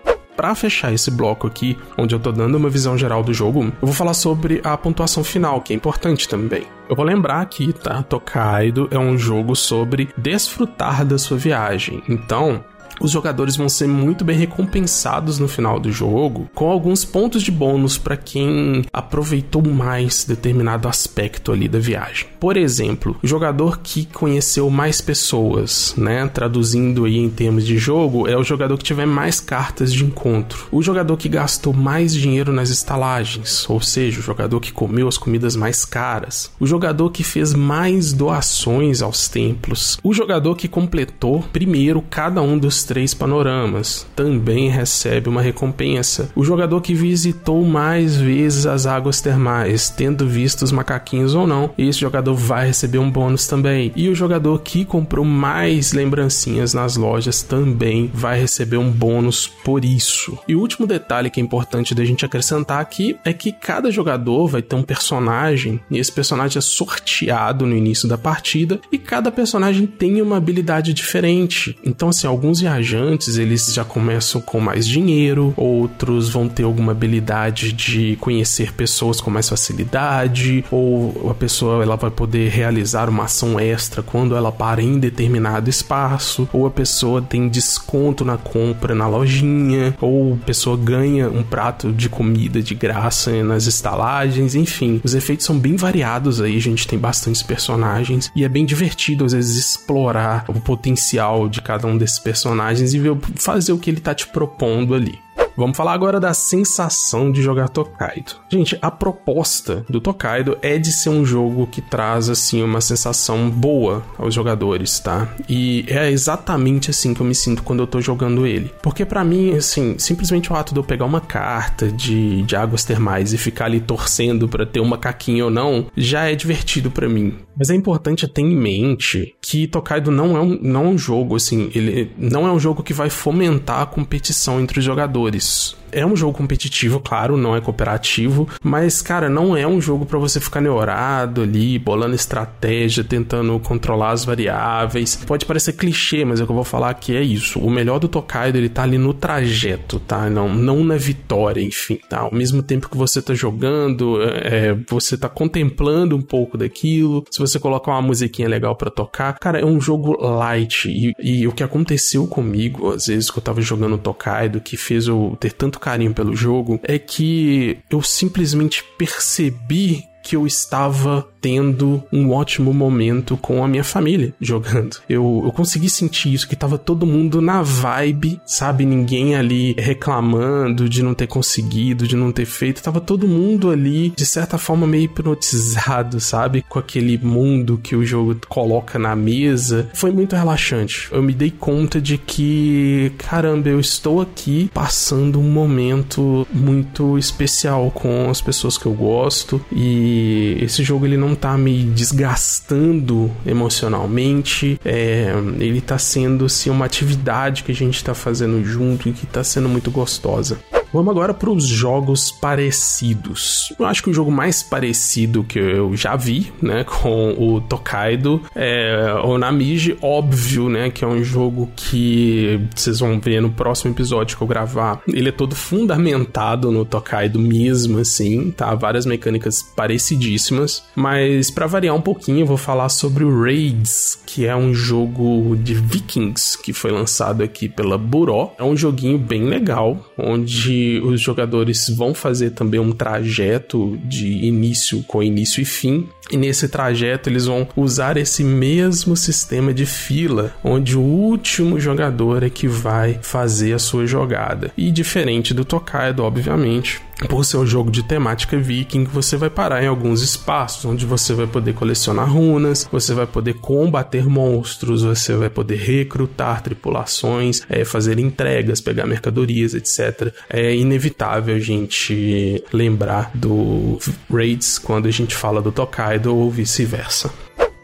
para 0.42 0.56
fechar 0.56 0.92
esse 0.92 1.08
bloco 1.08 1.46
aqui, 1.46 1.78
onde 1.96 2.16
eu 2.16 2.18
tô 2.18 2.32
dando 2.32 2.56
uma 2.56 2.68
visão 2.68 2.98
geral 2.98 3.22
do 3.22 3.32
jogo, 3.32 3.62
eu 3.62 3.72
vou 3.86 3.92
falar 3.92 4.12
sobre 4.12 4.60
a 4.64 4.76
pontuação 4.76 5.22
final, 5.22 5.60
que 5.60 5.72
é 5.72 5.76
importante 5.76 6.28
também. 6.28 6.64
Eu 6.90 6.96
vou 6.96 7.04
lembrar 7.04 7.40
aqui, 7.40 7.72
tá? 7.72 8.02
Tokaido 8.02 8.88
é 8.90 8.98
um 8.98 9.16
jogo 9.16 9.54
sobre 9.54 10.08
desfrutar 10.18 11.04
da 11.04 11.16
sua 11.16 11.38
viagem. 11.38 12.02
Então, 12.08 12.64
os 13.02 13.10
jogadores 13.10 13.56
vão 13.56 13.68
ser 13.68 13.88
muito 13.88 14.24
bem 14.24 14.38
recompensados 14.38 15.38
no 15.38 15.48
final 15.48 15.80
do 15.80 15.90
jogo, 15.90 16.48
com 16.54 16.70
alguns 16.70 17.04
pontos 17.04 17.42
de 17.42 17.50
bônus 17.50 17.98
para 17.98 18.16
quem 18.16 18.84
aproveitou 18.92 19.62
mais 19.62 20.24
determinado 20.24 20.88
aspecto 20.88 21.52
ali 21.52 21.68
da 21.68 21.78
viagem. 21.78 22.26
Por 22.38 22.56
exemplo, 22.56 23.16
o 23.22 23.26
jogador 23.26 23.80
que 23.80 24.06
conheceu 24.06 24.70
mais 24.70 25.00
pessoas, 25.00 25.94
né, 25.96 26.26
traduzindo 26.28 27.04
aí 27.04 27.18
em 27.18 27.28
termos 27.28 27.66
de 27.66 27.76
jogo, 27.76 28.28
é 28.28 28.36
o 28.36 28.44
jogador 28.44 28.78
que 28.78 28.84
tiver 28.84 29.06
mais 29.06 29.40
cartas 29.40 29.92
de 29.92 30.04
encontro. 30.04 30.66
O 30.70 30.82
jogador 30.82 31.16
que 31.16 31.28
gastou 31.28 31.72
mais 31.72 32.14
dinheiro 32.14 32.52
nas 32.52 32.70
estalagens, 32.70 33.68
ou 33.68 33.80
seja, 33.80 34.20
o 34.20 34.22
jogador 34.22 34.60
que 34.60 34.72
comeu 34.72 35.08
as 35.08 35.18
comidas 35.18 35.56
mais 35.56 35.84
caras. 35.84 36.50
O 36.60 36.66
jogador 36.66 37.10
que 37.10 37.24
fez 37.24 37.54
mais 37.54 38.12
doações 38.12 39.02
aos 39.02 39.28
templos. 39.28 39.98
O 40.02 40.12
jogador 40.12 40.54
que 40.54 40.68
completou 40.68 41.42
primeiro 41.52 42.02
cada 42.02 42.40
um 42.42 42.58
dos 42.58 42.84
três 42.92 43.14
panoramas 43.14 44.06
também 44.14 44.68
recebe 44.68 45.26
uma 45.26 45.40
recompensa. 45.40 46.30
O 46.36 46.44
jogador 46.44 46.82
que 46.82 46.92
visitou 46.92 47.64
mais 47.64 48.18
vezes 48.18 48.66
as 48.66 48.84
águas 48.84 49.18
termais, 49.18 49.88
tendo 49.88 50.28
visto 50.28 50.60
os 50.60 50.70
macaquinhos 50.70 51.34
ou 51.34 51.46
não, 51.46 51.70
esse 51.78 51.98
jogador 51.98 52.34
vai 52.34 52.66
receber 52.66 52.98
um 52.98 53.10
bônus 53.10 53.46
também. 53.46 53.90
E 53.96 54.10
o 54.10 54.14
jogador 54.14 54.60
que 54.60 54.84
comprou 54.84 55.24
mais 55.24 55.94
lembrancinhas 55.94 56.74
nas 56.74 56.94
lojas 56.94 57.40
também 57.40 58.10
vai 58.12 58.38
receber 58.38 58.76
um 58.76 58.90
bônus 58.90 59.46
por 59.46 59.86
isso. 59.86 60.38
E 60.46 60.54
o 60.54 60.60
último 60.60 60.86
detalhe 60.86 61.30
que 61.30 61.40
é 61.40 61.42
importante 61.42 61.94
da 61.94 62.04
gente 62.04 62.26
acrescentar 62.26 62.78
aqui 62.78 63.16
é 63.24 63.32
que 63.32 63.52
cada 63.52 63.90
jogador 63.90 64.48
vai 64.48 64.60
ter 64.60 64.76
um 64.76 64.82
personagem 64.82 65.80
e 65.90 65.96
esse 65.96 66.12
personagem 66.12 66.58
é 66.58 66.60
sorteado 66.60 67.64
no 67.64 67.74
início 67.74 68.06
da 68.06 68.18
partida 68.18 68.78
e 68.92 68.98
cada 68.98 69.32
personagem 69.32 69.86
tem 69.86 70.20
uma 70.20 70.36
habilidade 70.36 70.92
diferente. 70.92 71.74
Então, 71.82 72.10
assim, 72.10 72.26
alguns 72.26 72.60
viajantes 72.72 73.36
eles 73.36 73.72
já 73.72 73.84
começam 73.84 74.40
com 74.40 74.58
mais 74.58 74.86
dinheiro, 74.86 75.52
outros 75.56 76.28
vão 76.28 76.48
ter 76.48 76.62
alguma 76.62 76.92
habilidade 76.92 77.72
de 77.72 78.16
conhecer 78.16 78.72
pessoas 78.72 79.20
com 79.20 79.30
mais 79.30 79.48
facilidade, 79.48 80.64
ou 80.70 81.30
a 81.30 81.34
pessoa 81.34 81.82
ela 81.82 81.96
vai 81.96 82.10
poder 82.10 82.48
realizar 82.50 83.08
uma 83.08 83.24
ação 83.24 83.60
extra 83.60 84.02
quando 84.02 84.34
ela 84.34 84.50
para 84.50 84.82
em 84.82 84.98
determinado 84.98 85.68
espaço, 85.68 86.48
ou 86.52 86.66
a 86.66 86.70
pessoa 86.70 87.20
tem 87.20 87.48
desconto 87.48 88.24
na 88.24 88.36
compra 88.36 88.94
na 88.94 89.06
lojinha, 89.06 89.94
ou 90.00 90.34
a 90.34 90.46
pessoa 90.46 90.76
ganha 90.76 91.28
um 91.28 91.42
prato 91.42 91.92
de 91.92 92.08
comida 92.08 92.62
de 92.62 92.74
graça 92.74 93.42
nas 93.42 93.66
estalagens, 93.66 94.54
enfim, 94.54 95.00
os 95.04 95.14
efeitos 95.14 95.46
são 95.46 95.58
bem 95.58 95.76
variados 95.76 96.40
aí, 96.40 96.56
a 96.56 96.60
gente 96.60 96.86
tem 96.86 96.98
bastantes 96.98 97.42
personagens 97.42 98.30
e 98.34 98.44
é 98.44 98.48
bem 98.48 98.64
divertido 98.64 99.24
às 99.24 99.32
vezes 99.32 99.56
explorar 99.56 100.44
o 100.48 100.60
potencial 100.60 101.48
de 101.48 101.60
cada 101.60 101.86
um 101.86 101.96
desses 101.96 102.18
personagens 102.18 102.61
personagens 102.62 102.94
e 102.94 102.98
ver, 102.98 103.16
fazer 103.36 103.72
o 103.72 103.78
que 103.78 103.90
ele 103.90 104.00
tá 104.00 104.14
te 104.14 104.26
propondo 104.28 104.94
ali. 104.94 105.18
Vamos 105.56 105.76
falar 105.76 105.92
agora 105.92 106.18
da 106.18 106.32
sensação 106.34 107.30
de 107.30 107.42
jogar 107.42 107.68
Tokaido. 107.68 108.36
Gente, 108.50 108.78
a 108.80 108.90
proposta 108.90 109.84
do 109.88 110.00
Tokaido 110.00 110.56
é 110.62 110.78
de 110.78 110.92
ser 110.92 111.10
um 111.10 111.24
jogo 111.24 111.66
que 111.66 111.80
traz 111.80 112.28
assim 112.28 112.62
uma 112.62 112.80
sensação 112.80 113.50
boa 113.50 114.02
aos 114.18 114.34
jogadores, 114.34 114.98
tá? 114.98 115.28
E 115.48 115.84
é 115.88 116.10
exatamente 116.10 116.90
assim 116.90 117.12
que 117.14 117.20
eu 117.20 117.26
me 117.26 117.34
sinto 117.34 117.62
quando 117.62 117.80
eu 117.80 117.86
tô 117.86 118.00
jogando 118.00 118.46
ele. 118.46 118.72
Porque 118.82 119.04
para 119.04 119.24
mim, 119.24 119.54
assim, 119.54 119.96
simplesmente 119.98 120.52
o 120.52 120.56
ato 120.56 120.72
de 120.72 120.80
eu 120.80 120.84
pegar 120.84 121.04
uma 121.04 121.20
carta 121.20 121.90
de, 121.90 122.42
de 122.42 122.56
águas 122.56 122.84
termais 122.84 123.32
e 123.32 123.38
ficar 123.38 123.66
ali 123.66 123.80
torcendo 123.80 124.48
para 124.48 124.66
ter 124.66 124.80
uma 124.80 124.98
caquinha 124.98 125.44
ou 125.44 125.50
não, 125.50 125.86
já 125.96 126.30
é 126.30 126.34
divertido 126.34 126.90
para 126.90 127.08
mim. 127.08 127.34
Mas 127.56 127.70
é 127.70 127.74
importante 127.74 128.26
ter 128.26 128.42
em 128.42 128.56
mente 128.56 129.34
que 129.40 129.66
Tokaido 129.66 130.10
não 130.10 130.36
é 130.36 130.40
um, 130.40 130.58
não 130.62 130.86
é 130.86 130.88
um 130.88 130.98
jogo, 130.98 131.36
assim, 131.36 131.70
ele 131.74 132.10
não 132.16 132.46
é 132.46 132.52
um 132.52 132.58
jogo 132.58 132.82
que 132.82 132.94
vai 132.94 133.10
fomentar 133.10 133.82
a 133.82 133.86
competição 133.86 134.60
entre 134.60 134.78
os 134.78 134.84
jogadores. 134.84 135.41
voice 135.42 135.81
É 135.92 136.06
um 136.06 136.16
jogo 136.16 136.36
competitivo, 136.36 136.98
claro, 136.98 137.36
não 137.36 137.54
é 137.54 137.60
cooperativo, 137.60 138.48
mas, 138.62 139.02
cara, 139.02 139.28
não 139.28 139.54
é 139.54 139.66
um 139.66 139.80
jogo 139.80 140.06
para 140.06 140.18
você 140.18 140.40
ficar 140.40 140.60
neurado 140.60 141.42
ali, 141.42 141.78
bolando 141.78 142.14
estratégia, 142.14 143.04
tentando 143.04 143.58
controlar 143.60 144.10
as 144.12 144.24
variáveis. 144.24 145.16
Pode 145.16 145.44
parecer 145.44 145.74
clichê, 145.74 146.24
mas 146.24 146.40
é 146.40 146.42
o 146.42 146.46
que 146.46 146.52
eu 146.52 146.56
vou 146.56 146.64
falar 146.64 146.94
que 146.94 147.14
é 147.14 147.22
isso. 147.22 147.58
O 147.60 147.70
melhor 147.70 147.98
do 147.98 148.08
Tokaido, 148.08 148.56
ele 148.56 148.70
tá 148.70 148.84
ali 148.84 148.96
no 148.96 149.12
trajeto, 149.12 150.00
tá? 150.00 150.30
Não, 150.30 150.48
não 150.48 150.82
na 150.82 150.96
vitória, 150.96 151.60
enfim, 151.60 151.98
tá? 152.08 152.20
Ao 152.20 152.32
mesmo 152.32 152.62
tempo 152.62 152.88
que 152.88 152.96
você 152.96 153.20
tá 153.20 153.34
jogando, 153.34 154.18
é, 154.22 154.74
você 154.88 155.16
tá 155.16 155.28
contemplando 155.28 156.16
um 156.16 156.22
pouco 156.22 156.56
daquilo. 156.56 157.24
Se 157.30 157.38
você 157.38 157.58
colocar 157.58 157.92
uma 157.92 158.02
musiquinha 158.02 158.48
legal 158.48 158.74
para 158.76 158.90
tocar, 158.90 159.38
cara, 159.38 159.60
é 159.60 159.64
um 159.64 159.80
jogo 159.80 160.16
light. 160.20 160.88
E, 160.88 161.14
e 161.18 161.46
o 161.46 161.52
que 161.52 161.62
aconteceu 161.62 162.26
comigo, 162.26 162.92
às 162.92 163.06
vezes 163.06 163.30
que 163.30 163.38
eu 163.38 163.42
tava 163.42 163.60
jogando 163.60 163.98
Tokaido, 163.98 164.60
que 164.60 164.76
fez 164.76 165.06
eu 165.06 165.36
ter 165.38 165.52
tanto 165.52 165.78
carinho 165.82 166.14
pelo 166.14 166.34
jogo 166.36 166.80
é 166.84 166.98
que 166.98 167.78
eu 167.90 168.00
simplesmente 168.00 168.84
percebi 168.96 170.04
que 170.22 170.36
eu 170.36 170.46
estava 170.46 171.26
tendo 171.40 172.02
um 172.12 172.30
ótimo 172.30 172.72
momento 172.72 173.36
com 173.36 173.64
a 173.64 173.68
minha 173.68 173.82
família 173.82 174.32
jogando. 174.40 174.98
Eu, 175.08 175.42
eu 175.44 175.52
consegui 175.52 175.90
sentir 175.90 176.32
isso, 176.32 176.48
que 176.48 176.54
tava 176.54 176.78
todo 176.78 177.04
mundo 177.04 177.40
na 177.40 177.62
vibe, 177.62 178.40
sabe? 178.46 178.86
Ninguém 178.86 179.34
ali 179.34 179.74
reclamando 179.76 180.88
de 180.88 181.02
não 181.02 181.14
ter 181.14 181.26
conseguido, 181.26 182.06
de 182.06 182.16
não 182.16 182.30
ter 182.30 182.44
feito. 182.44 182.82
Tava 182.82 183.00
todo 183.00 183.26
mundo 183.26 183.70
ali, 183.70 184.10
de 184.10 184.24
certa 184.24 184.56
forma, 184.56 184.86
meio 184.86 185.04
hipnotizado, 185.04 186.20
sabe? 186.20 186.64
Com 186.68 186.78
aquele 186.78 187.18
mundo 187.18 187.80
que 187.82 187.96
o 187.96 188.04
jogo 188.04 188.36
coloca 188.48 188.98
na 188.98 189.16
mesa. 189.16 189.90
Foi 189.94 190.12
muito 190.12 190.36
relaxante. 190.36 191.08
Eu 191.10 191.22
me 191.22 191.32
dei 191.32 191.50
conta 191.50 192.00
de 192.00 192.16
que, 192.16 193.12
caramba, 193.18 193.68
eu 193.68 193.80
estou 193.80 194.20
aqui 194.20 194.70
passando 194.72 195.40
um 195.40 195.50
momento 195.50 196.46
muito 196.52 197.18
especial 197.18 197.90
com 197.90 198.30
as 198.30 198.40
pessoas 198.40 198.78
que 198.78 198.86
eu 198.86 198.92
gosto 198.92 199.60
e 199.72 200.11
esse 200.60 200.82
jogo 200.82 201.06
ele 201.06 201.16
não 201.16 201.34
tá 201.34 201.56
me 201.56 201.84
desgastando 201.84 203.30
emocionalmente, 203.46 204.80
é, 204.84 205.32
ele 205.58 205.80
tá 205.80 205.98
sendo 205.98 206.46
assim, 206.46 206.70
uma 206.70 206.84
atividade 206.84 207.62
que 207.62 207.72
a 207.72 207.74
gente 207.74 208.02
tá 208.02 208.14
fazendo 208.14 208.64
junto 208.64 209.08
e 209.08 209.12
que 209.12 209.26
tá 209.26 209.42
sendo 209.44 209.68
muito 209.68 209.90
gostosa. 209.90 210.58
Vamos 210.92 211.10
agora 211.10 211.32
para 211.32 211.50
os 211.50 211.66
jogos 211.66 212.30
parecidos. 212.30 213.72
Eu 213.78 213.86
acho 213.86 214.02
que 214.02 214.10
o 214.10 214.14
jogo 214.14 214.30
mais 214.30 214.62
parecido 214.62 215.42
que 215.42 215.58
eu 215.58 215.96
já 215.96 216.16
vi, 216.16 216.52
né, 216.60 216.84
com 217.00 217.34
o 217.38 217.60
Tokaido 217.62 218.42
é 218.54 219.14
o 219.24 219.38
Namiji, 219.38 219.96
óbvio, 220.02 220.68
né, 220.68 220.90
que 220.90 221.02
é 221.02 221.08
um 221.08 221.24
jogo 221.24 221.70
que 221.74 222.60
vocês 222.74 223.00
vão 223.00 223.18
ver 223.18 223.40
no 223.40 223.50
próximo 223.50 223.92
episódio 223.92 224.36
que 224.36 224.42
eu 224.42 224.46
gravar. 224.46 225.00
Ele 225.08 225.30
é 225.30 225.32
todo 225.32 225.54
fundamentado 225.54 226.70
no 226.70 226.84
Tokaido 226.84 227.38
mesmo, 227.38 227.98
assim, 227.98 228.50
tá? 228.50 228.74
Várias 228.74 229.06
mecânicas 229.06 229.62
parecidíssimas, 229.62 230.84
mas 230.94 231.50
para 231.50 231.66
variar 231.66 231.94
um 231.94 232.02
pouquinho, 232.02 232.40
eu 232.40 232.46
vou 232.46 232.56
falar 232.58 232.90
sobre 232.90 233.24
o 233.24 233.42
Raids, 233.42 234.20
que 234.26 234.46
é 234.46 234.54
um 234.54 234.74
jogo 234.74 235.56
de 235.56 235.74
Vikings 235.74 236.60
que 236.62 236.72
foi 236.72 236.90
lançado 236.90 237.42
aqui 237.42 237.68
pela 237.68 237.96
Buró. 237.96 238.54
É 238.58 238.64
um 238.64 238.76
joguinho 238.76 239.18
bem 239.18 239.44
legal, 239.44 239.98
onde 240.18 240.81
os 241.02 241.20
jogadores 241.20 241.88
vão 241.88 242.14
fazer 242.14 242.50
também 242.50 242.80
um 242.80 242.92
trajeto 242.92 243.98
de 244.04 244.26
início 244.44 245.02
com 245.06 245.22
início 245.22 245.60
e 245.60 245.64
fim. 245.64 246.08
E 246.30 246.36
nesse 246.36 246.68
trajeto 246.68 247.28
eles 247.28 247.46
vão 247.46 247.68
usar 247.76 248.16
esse 248.16 248.42
mesmo 248.42 249.16
sistema 249.16 249.74
de 249.74 249.84
fila, 249.84 250.54
onde 250.64 250.96
o 250.96 251.00
último 251.00 251.78
jogador 251.78 252.42
é 252.42 252.50
que 252.50 252.66
vai 252.66 253.18
fazer 253.20 253.74
a 253.74 253.78
sua 253.78 254.06
jogada. 254.06 254.72
E 254.76 254.90
diferente 254.90 255.52
do 255.52 255.64
Tokaido, 255.64 256.22
obviamente, 256.22 257.02
por 257.28 257.44
ser 257.44 257.56
um 257.56 257.66
jogo 257.66 257.90
de 257.90 258.02
temática 258.02 258.56
viking, 258.58 259.04
você 259.04 259.36
vai 259.36 259.50
parar 259.50 259.82
em 259.82 259.86
alguns 259.86 260.22
espaços 260.22 260.84
onde 260.84 261.06
você 261.06 261.34
vai 261.34 261.46
poder 261.46 261.74
colecionar 261.74 262.30
runas, 262.30 262.88
você 262.90 263.14
vai 263.14 263.26
poder 263.26 263.54
combater 263.54 264.26
monstros, 264.26 265.02
você 265.02 265.34
vai 265.34 265.48
poder 265.48 265.76
recrutar 265.76 266.62
tripulações, 266.62 267.62
é, 267.68 267.84
fazer 267.84 268.18
entregas, 268.18 268.80
pegar 268.80 269.06
mercadorias, 269.06 269.74
etc. 269.74 270.32
É 270.48 270.74
inevitável 270.74 271.54
a 271.54 271.60
gente 271.60 272.62
lembrar 272.72 273.30
do 273.34 273.98
Raids 274.30 274.78
quando 274.78 275.06
a 275.06 275.10
gente 275.10 275.34
fala 275.34 275.62
do 275.62 275.72
Tokaido 275.72 276.34
ou 276.34 276.50
vice-versa. 276.50 277.30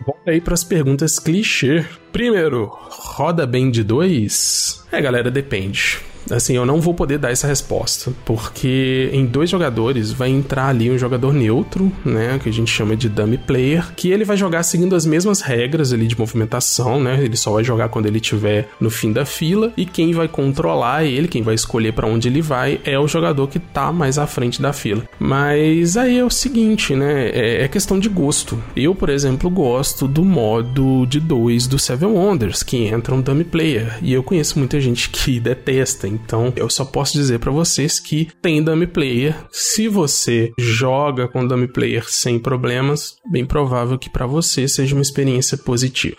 Vamos 0.01 0.27
aí 0.27 0.41
para 0.41 0.55
as 0.55 0.64
perguntas 0.64 1.19
clichê. 1.19 1.85
Primeiro, 2.12 2.71
roda 2.73 3.47
bem 3.47 3.71
de 3.71 3.85
dois? 3.85 4.83
É, 4.91 5.01
galera, 5.01 5.31
depende. 5.31 5.99
Assim, 6.31 6.57
eu 6.57 6.67
não 6.67 6.81
vou 6.81 6.95
poder 6.95 7.19
dar 7.19 7.31
essa 7.31 7.47
resposta, 7.47 8.12
porque 8.25 9.11
em 9.12 9.27
dois 9.27 9.51
jogadores 9.51 10.12
vai 10.12 10.31
entrar 10.31 10.69
ali 10.69 10.91
um 10.91 10.99
jogador 10.99 11.33
neutro, 11.33 11.93
né, 12.05 12.38
que 12.43 12.49
a 12.49 12.53
gente 12.53 12.71
chama 12.71 12.97
de 12.97 13.09
dummy 13.09 13.38
player, 13.38 13.93
que 13.95 14.11
ele 14.11 14.25
vai 14.25 14.37
jogar 14.37 14.62
seguindo 14.62 14.95
as 14.95 15.07
mesmas 15.07 15.41
regras 15.41 15.93
ali 15.93 16.07
de 16.07 16.19
movimentação, 16.19 17.01
né? 17.01 17.23
Ele 17.23 17.37
só 17.37 17.53
vai 17.53 17.64
jogar 17.64 17.88
quando 17.88 18.07
ele 18.07 18.19
estiver 18.19 18.69
no 18.81 18.91
fim 18.91 19.12
da 19.12 19.25
fila 19.25 19.73
e 19.77 19.85
quem 19.85 20.12
vai 20.12 20.29
controlar 20.29 21.05
ele, 21.05 21.29
quem 21.29 21.43
vai 21.43 21.55
escolher 21.55 21.93
para 21.93 22.07
onde 22.07 22.29
ele 22.29 22.43
vai 22.43 22.81
é 22.85 22.99
o 22.99 23.09
jogador 23.09 23.49
que 23.49 23.59
tá 23.59 23.93
mais 23.93 24.19
à 24.19 24.27
frente 24.27 24.61
da 24.61 24.73
fila. 24.73 25.05
Mas 25.19 25.97
aí 25.97 26.19
é 26.19 26.25
o 26.25 26.31
seguinte, 26.31 26.95
né? 26.95 27.29
É, 27.31 27.64
é 27.64 27.69
questão 27.69 27.99
de 27.99 28.09
gosto. 28.09 28.62
Eu, 28.77 28.95
por 28.95 29.09
exemplo, 29.09 29.51
gosto 29.51 30.07
do 30.07 30.25
modo 30.25 31.07
de 31.07 31.21
dois 31.21 31.67
do 31.67 31.79
Seven 31.79 32.11
Wonders, 32.11 32.62
que 32.62 32.85
entra 32.85 33.14
um 33.14 33.21
dummy 33.21 33.45
player, 33.45 33.99
e 34.03 34.12
eu 34.12 34.23
conheço 34.23 34.59
muita 34.59 34.81
gente 34.81 35.11
que 35.11 35.38
detesta. 35.41 36.09
Então, 36.24 36.52
eu 36.57 36.68
só 36.68 36.85
posso 36.85 37.14
dizer 37.14 37.38
para 37.38 37.50
vocês 37.50 37.98
que 37.98 38.28
tem 38.42 38.62
dummy 38.62 38.87
player. 38.87 39.35
Se 39.50 39.88
você 39.88 40.52
joga 40.59 41.28
com 41.28 41.46
dummy 41.46 41.68
player 41.68 42.04
sem 42.09 42.38
problemas, 42.38 43.16
bem 43.31 43.46
provável 43.46 43.98
que 43.98 44.11
para 44.11 44.26
você 44.26 44.68
seja 44.68 44.94
uma 44.94 45.02
experiência 45.02 45.57
positiva. 45.57 46.16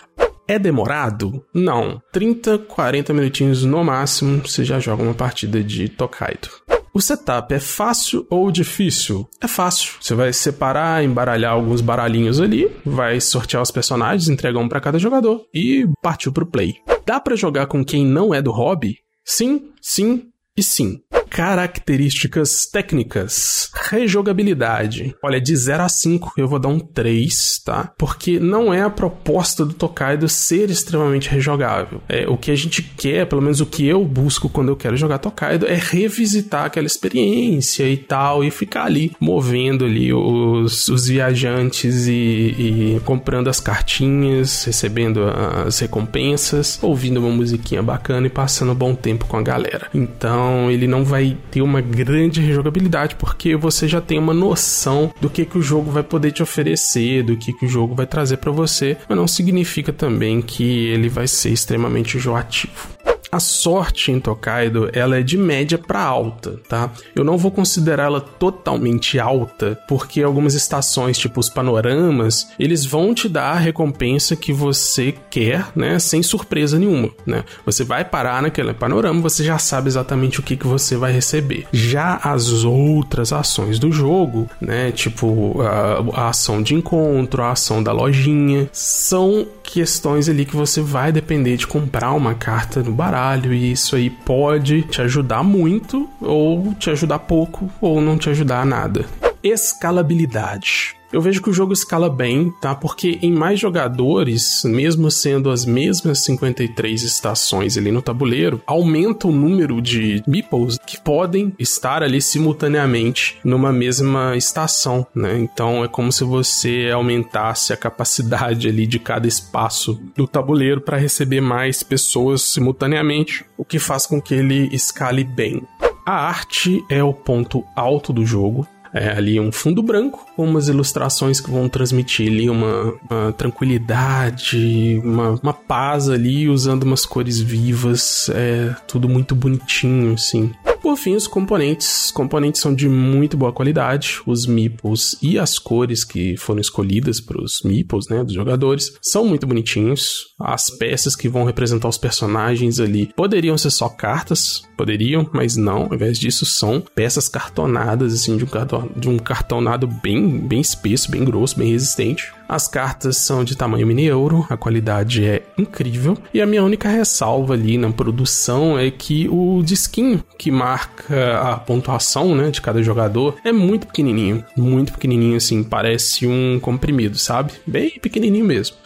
É 0.47 0.57
demorado? 0.57 1.45
Não. 1.53 2.01
30, 2.11 2.57
40 2.57 3.13
minutinhos 3.13 3.63
no 3.63 3.83
máximo, 3.83 4.41
você 4.41 4.63
já 4.63 4.79
joga 4.79 5.03
uma 5.03 5.13
partida 5.13 5.63
de 5.63 5.87
Tokaido. 5.87 6.49
O 6.91 6.99
setup 6.99 7.53
é 7.53 7.59
fácil 7.59 8.25
ou 8.31 8.51
difícil? 8.51 9.29
É 9.39 9.47
fácil. 9.47 9.93
Você 10.01 10.15
vai 10.15 10.33
separar, 10.33 11.03
embaralhar 11.03 11.53
alguns 11.53 11.81
baralhinhos 11.81 12.41
ali, 12.41 12.69
vai 12.83 13.21
sortear 13.21 13.61
os 13.61 13.69
personagens, 13.69 14.27
entregar 14.27 14.59
um 14.59 14.67
para 14.67 14.81
cada 14.81 14.97
jogador 14.97 15.45
e 15.53 15.87
partiu 16.01 16.31
pro 16.31 16.47
play. 16.47 16.73
Dá 17.05 17.19
para 17.19 17.35
jogar 17.35 17.67
com 17.67 17.85
quem 17.85 18.03
não 18.03 18.33
é 18.33 18.41
do 18.41 18.51
hobby? 18.51 18.97
Sim, 19.29 19.71
sim 19.79 20.31
e 20.57 20.63
sim. 20.63 21.03
Características 21.29 22.65
técnicas. 22.65 23.69
Rejogabilidade. 23.89 25.15
Olha, 25.23 25.39
de 25.39 25.55
0 25.55 25.83
a 25.83 25.89
5 25.89 26.33
eu 26.37 26.47
vou 26.47 26.59
dar 26.59 26.69
um 26.69 26.79
3, 26.79 27.61
tá? 27.63 27.93
Porque 27.97 28.39
não 28.39 28.73
é 28.73 28.81
a 28.81 28.89
proposta 28.89 29.65
do 29.65 29.73
Tokaido 29.73 30.27
ser 30.27 30.69
extremamente 30.69 31.29
rejogável. 31.29 32.01
É, 32.09 32.27
o 32.27 32.37
que 32.37 32.51
a 32.51 32.55
gente 32.55 32.81
quer, 32.81 33.25
pelo 33.25 33.41
menos 33.41 33.61
o 33.61 33.65
que 33.65 33.85
eu 33.85 34.03
busco 34.05 34.49
quando 34.49 34.69
eu 34.69 34.75
quero 34.75 34.97
jogar 34.97 35.19
Tokaido, 35.19 35.67
é 35.67 35.75
revisitar 35.75 36.65
aquela 36.65 36.87
experiência 36.87 37.87
e 37.87 37.97
tal, 37.97 38.43
e 38.43 38.51
ficar 38.51 38.85
ali 38.85 39.11
movendo 39.19 39.85
ali 39.85 40.13
os, 40.13 40.87
os 40.87 41.07
viajantes 41.07 42.07
e, 42.07 42.11
e 42.11 43.01
comprando 43.05 43.49
as 43.49 43.59
cartinhas, 43.59 44.63
recebendo 44.63 45.23
as 45.65 45.79
recompensas, 45.79 46.79
ouvindo 46.81 47.19
uma 47.19 47.29
musiquinha 47.29 47.83
bacana 47.83 48.27
e 48.27 48.29
passando 48.29 48.71
um 48.71 48.75
bom 48.75 48.95
tempo 48.95 49.25
com 49.25 49.37
a 49.37 49.41
galera. 49.41 49.87
Então 49.93 50.69
ele 50.71 50.87
não 50.87 51.03
vai 51.03 51.18
vai 51.19 51.37
ter 51.51 51.61
uma 51.61 51.81
grande 51.81 52.39
rejogabilidade, 52.39 53.15
porque 53.15 53.55
você 53.55 53.87
já 53.87 53.99
tem 53.99 54.17
uma 54.17 54.33
noção 54.33 55.13
do 55.19 55.29
que, 55.29 55.43
que 55.43 55.57
o 55.57 55.61
jogo 55.61 55.91
vai 55.91 56.03
poder 56.03 56.31
te 56.31 56.41
oferecer, 56.41 57.23
do 57.23 57.35
que, 57.35 57.51
que 57.51 57.65
o 57.65 57.69
jogo 57.69 57.93
vai 57.93 58.05
trazer 58.05 58.37
para 58.37 58.51
você, 58.51 58.95
mas 59.07 59.17
não 59.17 59.27
significa 59.27 59.91
também 59.91 60.41
que 60.41 60.87
ele 60.87 61.09
vai 61.09 61.27
ser 61.27 61.49
extremamente 61.49 62.15
enjoativo. 62.15 62.98
A 63.31 63.39
sorte 63.39 64.11
em 64.11 64.19
Tokaido, 64.19 64.89
ela 64.91 65.19
é 65.19 65.21
de 65.21 65.37
média 65.37 65.77
para 65.77 66.01
alta, 66.01 66.59
tá? 66.67 66.89
Eu 67.15 67.23
não 67.23 67.37
vou 67.37 67.51
considerá-la 67.51 68.19
totalmente 68.19 69.19
alta, 69.19 69.79
porque 69.87 70.23
algumas 70.23 70.55
estações, 70.55 71.17
tipo 71.17 71.39
os 71.39 71.49
panoramas, 71.49 72.47
eles 72.59 72.85
vão 72.85 73.13
te 73.13 73.29
dar 73.29 73.51
a 73.51 73.59
recompensa 73.59 74.35
que 74.35 74.51
você 74.51 75.13
quer, 75.29 75.67
né, 75.75 75.99
sem 75.99 76.23
surpresa 76.23 76.79
nenhuma, 76.79 77.09
né? 77.25 77.43
Você 77.65 77.83
vai 77.83 78.03
parar 78.03 78.41
naquele 78.41 78.73
panorama, 78.73 79.21
você 79.21 79.43
já 79.43 79.59
sabe 79.59 79.87
exatamente 79.87 80.39
o 80.39 80.43
que, 80.43 80.57
que 80.57 80.67
você 80.67 80.95
vai 80.95 81.11
receber. 81.11 81.67
Já 81.71 82.15
as 82.23 82.63
outras 82.63 83.31
ações 83.31 83.77
do 83.77 83.91
jogo, 83.91 84.49
né, 84.59 84.91
tipo 84.91 85.61
a, 85.61 86.21
a 86.21 86.29
ação 86.29 86.63
de 86.63 86.73
encontro, 86.73 87.43
a 87.43 87.51
ação 87.51 87.83
da 87.83 87.91
lojinha, 87.91 88.69
são 88.71 89.47
questões 89.63 90.27
ali 90.27 90.45
que 90.45 90.55
você 90.55 90.81
vai 90.81 91.11
depender 91.11 91.55
de 91.55 91.67
comprar 91.67 92.13
uma 92.13 92.33
carta 92.33 92.81
no 92.81 92.91
baralho 93.19 93.53
e 93.53 93.71
isso 93.71 93.95
aí 93.97 94.09
pode 94.09 94.83
te 94.83 95.01
ajudar 95.01 95.43
muito 95.43 96.09
ou 96.21 96.73
te 96.75 96.89
ajudar 96.89 97.19
pouco 97.19 97.69
ou 97.81 97.99
não 97.99 98.17
te 98.17 98.29
ajudar 98.29 98.65
nada. 98.65 99.05
Escalabilidade. 99.43 100.98
Eu 101.11 101.21
vejo 101.21 101.41
que 101.41 101.49
o 101.49 101.53
jogo 101.53 101.73
escala 101.73 102.09
bem, 102.09 102.53
tá? 102.61 102.75
Porque 102.75 103.17
em 103.21 103.31
mais 103.31 103.59
jogadores, 103.59 104.63
mesmo 104.63 105.09
sendo 105.09 105.49
as 105.49 105.65
mesmas 105.65 106.19
53 106.19 107.01
estações 107.01 107.77
ali 107.77 107.91
no 107.91 108.01
tabuleiro, 108.01 108.61
aumenta 108.65 109.27
o 109.27 109.31
número 109.31 109.81
de 109.81 110.23
meeples 110.27 110.77
que 110.85 111.01
podem 111.01 111.51
estar 111.57 112.03
ali 112.03 112.21
simultaneamente 112.21 113.37
numa 113.43 113.73
mesma 113.73 114.37
estação, 114.37 115.05
né? 115.15 115.37
Então 115.39 115.83
é 115.83 115.87
como 115.87 116.11
se 116.11 116.23
você 116.23 116.91
aumentasse 116.93 117.73
a 117.73 117.77
capacidade 117.77 118.67
ali 118.67 118.85
de 118.85 118.99
cada 118.99 119.27
espaço 119.27 119.99
do 120.15 120.27
tabuleiro 120.27 120.81
para 120.81 120.97
receber 120.97 121.41
mais 121.41 121.81
pessoas 121.81 122.43
simultaneamente, 122.43 123.43
o 123.57 123.65
que 123.65 123.79
faz 123.79 124.05
com 124.05 124.21
que 124.21 124.35
ele 124.35 124.69
escale 124.71 125.23
bem. 125.23 125.63
A 126.05 126.27
arte 126.27 126.83
é 126.89 127.03
o 127.03 127.13
ponto 127.13 127.63
alto 127.75 128.13
do 128.13 128.25
jogo 128.25 128.67
é, 128.93 129.09
ali 129.09 129.39
um 129.39 129.51
fundo 129.51 129.81
branco 129.81 130.25
com 130.35 130.45
umas 130.45 130.67
ilustrações 130.67 131.39
que 131.39 131.49
vão 131.49 131.69
transmitir 131.69 132.31
ali 132.31 132.49
uma, 132.49 132.93
uma 133.09 133.31
tranquilidade, 133.33 135.01
uma, 135.03 135.39
uma, 135.41 135.53
paz 135.53 136.09
ali, 136.09 136.49
usando 136.49 136.83
umas 136.83 137.05
cores 137.05 137.39
vivas, 137.39 138.29
é 138.33 138.75
tudo 138.87 139.07
muito 139.07 139.35
bonitinho, 139.35 140.13
assim. 140.13 140.51
Por 140.89 140.97
fim, 140.97 141.15
os 141.15 141.27
componentes. 141.27 142.05
Os 142.05 142.11
componentes 142.11 142.59
são 142.59 142.73
de 142.73 142.89
muito 142.89 143.37
boa 143.37 143.53
qualidade. 143.53 144.21
Os 144.25 144.47
meeples 144.47 145.15
e 145.21 145.37
as 145.37 145.59
cores 145.59 146.03
que 146.03 146.35
foram 146.35 146.59
escolhidas 146.59 147.21
para 147.21 147.39
os 147.39 147.61
meeples, 147.61 148.07
né, 148.09 148.23
dos 148.23 148.33
jogadores, 148.33 148.97
são 148.99 149.23
muito 149.23 149.45
bonitinhos. 149.45 150.33
As 150.39 150.71
peças 150.71 151.15
que 151.15 151.29
vão 151.29 151.43
representar 151.43 151.87
os 151.87 151.99
personagens 151.99 152.79
ali 152.79 153.13
poderiam 153.15 153.55
ser 153.55 153.69
só 153.69 153.87
cartas, 153.87 154.63
poderiam, 154.75 155.29
mas 155.31 155.55
não. 155.55 155.83
Ao 155.83 155.93
invés 155.93 156.17
disso, 156.17 156.43
são 156.43 156.83
peças 156.95 157.29
cartonadas, 157.29 158.11
assim, 158.11 158.35
de 158.35 158.45
um, 158.45 158.47
carton, 158.47 158.89
de 158.97 159.07
um 159.07 159.19
cartonado 159.19 159.85
bem, 159.85 160.39
bem 160.39 160.59
espesso, 160.59 161.11
bem 161.11 161.23
grosso, 161.23 161.55
bem 161.55 161.71
resistente. 161.71 162.33
As 162.49 162.67
cartas 162.67 163.17
são 163.17 163.43
de 163.43 163.55
tamanho 163.55 163.85
mini 163.85 164.05
euro, 164.05 164.43
a 164.49 164.57
qualidade 164.57 165.23
é 165.23 165.43
incrível. 165.55 166.17
E 166.33 166.41
a 166.41 166.47
minha 166.47 166.63
única 166.63 166.89
ressalva 166.89 167.53
ali 167.53 167.77
na 167.77 167.91
produção 167.91 168.77
é 168.77 168.89
que 168.89 169.29
o 169.29 169.61
disquinho 169.63 170.23
que 170.35 170.49
marca 170.49 171.39
a 171.39 171.57
pontuação, 171.57 172.33
né, 172.35 172.49
de 172.49 172.59
cada 172.59 172.81
jogador 172.81 173.35
é 173.43 173.51
muito 173.51 173.85
pequenininho, 173.85 174.43
muito 174.57 174.93
pequenininho 174.93 175.37
assim, 175.37 175.63
parece 175.63 176.25
um 176.25 176.59
comprimido, 176.59 177.19
sabe? 177.19 177.53
Bem 177.67 177.91
pequenininho 178.01 178.45
mesmo. 178.45 178.77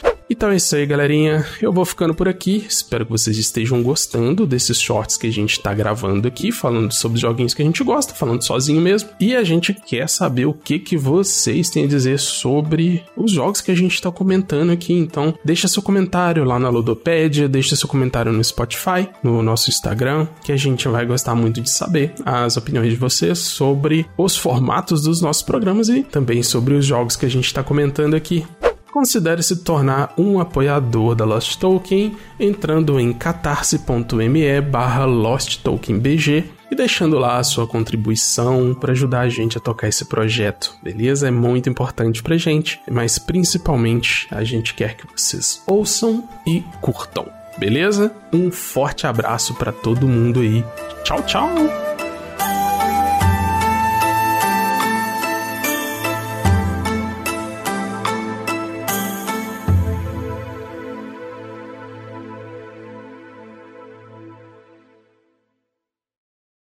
Então 0.43 0.51
é 0.51 0.57
isso 0.57 0.75
aí, 0.75 0.85
galerinha. 0.85 1.45
Eu 1.61 1.71
vou 1.71 1.85
ficando 1.85 2.13
por 2.13 2.27
aqui. 2.27 2.65
Espero 2.67 3.05
que 3.05 3.11
vocês 3.13 3.37
estejam 3.37 3.81
gostando 3.81 4.45
desses 4.45 4.77
shorts 4.77 5.15
que 5.15 5.27
a 5.27 5.31
gente 5.31 5.57
tá 5.57 5.73
gravando 5.73 6.27
aqui, 6.27 6.51
falando 6.51 6.91
sobre 6.91 7.17
joguinhos 7.17 7.53
que 7.53 7.61
a 7.61 7.65
gente 7.65 7.81
gosta, 7.81 8.13
falando 8.13 8.43
sozinho 8.43 8.81
mesmo. 8.81 9.07
E 9.21 9.37
a 9.37 9.43
gente 9.45 9.73
quer 9.73 10.09
saber 10.09 10.45
o 10.45 10.53
que 10.53 10.79
que 10.79 10.97
vocês 10.97 11.69
têm 11.69 11.85
a 11.85 11.87
dizer 11.87 12.19
sobre 12.19 13.05
os 13.15 13.31
jogos 13.31 13.61
que 13.61 13.71
a 13.71 13.75
gente 13.75 14.01
tá 14.01 14.11
comentando 14.11 14.73
aqui. 14.73 14.91
Então, 14.91 15.33
deixa 15.45 15.69
seu 15.69 15.81
comentário 15.81 16.43
lá 16.43 16.59
na 16.59 16.67
Ludopédia, 16.67 17.47
deixa 17.47 17.77
seu 17.77 17.87
comentário 17.87 18.33
no 18.33 18.43
Spotify, 18.43 19.07
no 19.23 19.41
nosso 19.41 19.69
Instagram, 19.69 20.27
que 20.43 20.51
a 20.51 20.57
gente 20.57 20.89
vai 20.89 21.05
gostar 21.05 21.35
muito 21.35 21.61
de 21.61 21.69
saber 21.69 22.15
as 22.25 22.57
opiniões 22.57 22.89
de 22.89 22.97
vocês 22.97 23.39
sobre 23.39 24.05
os 24.17 24.35
formatos 24.35 25.03
dos 25.03 25.21
nossos 25.21 25.41
programas 25.41 25.87
e 25.87 26.03
também 26.03 26.43
sobre 26.43 26.73
os 26.73 26.85
jogos 26.85 27.15
que 27.15 27.25
a 27.25 27.29
gente 27.29 27.53
tá 27.53 27.63
comentando 27.63 28.13
aqui 28.13 28.45
considere 28.93 29.41
se 29.41 29.63
tornar 29.63 30.13
um 30.15 30.39
apoiador 30.39 31.15
da 31.15 31.25
Lost 31.25 31.57
Token 31.57 32.15
entrando 32.39 32.99
em 32.99 33.11
catarse.me 33.11 34.61
barra 34.61 35.03
losttokenbg 35.03 36.45
e 36.69 36.75
deixando 36.75 37.17
lá 37.17 37.37
a 37.37 37.43
sua 37.43 37.65
contribuição 37.65 38.75
para 38.75 38.91
ajudar 38.91 39.21
a 39.21 39.29
gente 39.29 39.57
a 39.57 39.61
tocar 39.61 39.87
esse 39.87 40.05
projeto, 40.05 40.75
beleza? 40.83 41.27
É 41.27 41.31
muito 41.31 41.67
importante 41.69 42.21
pra 42.21 42.37
gente, 42.37 42.79
mas 42.89 43.17
principalmente 43.17 44.27
a 44.29 44.43
gente 44.43 44.75
quer 44.75 44.95
que 44.95 45.07
vocês 45.11 45.63
ouçam 45.65 46.29
e 46.45 46.63
curtam, 46.79 47.25
beleza? 47.57 48.15
Um 48.31 48.51
forte 48.51 49.07
abraço 49.07 49.55
para 49.55 49.71
todo 49.71 50.07
mundo 50.07 50.39
aí. 50.39 50.63
Tchau, 51.03 51.21
tchau! 51.23 51.92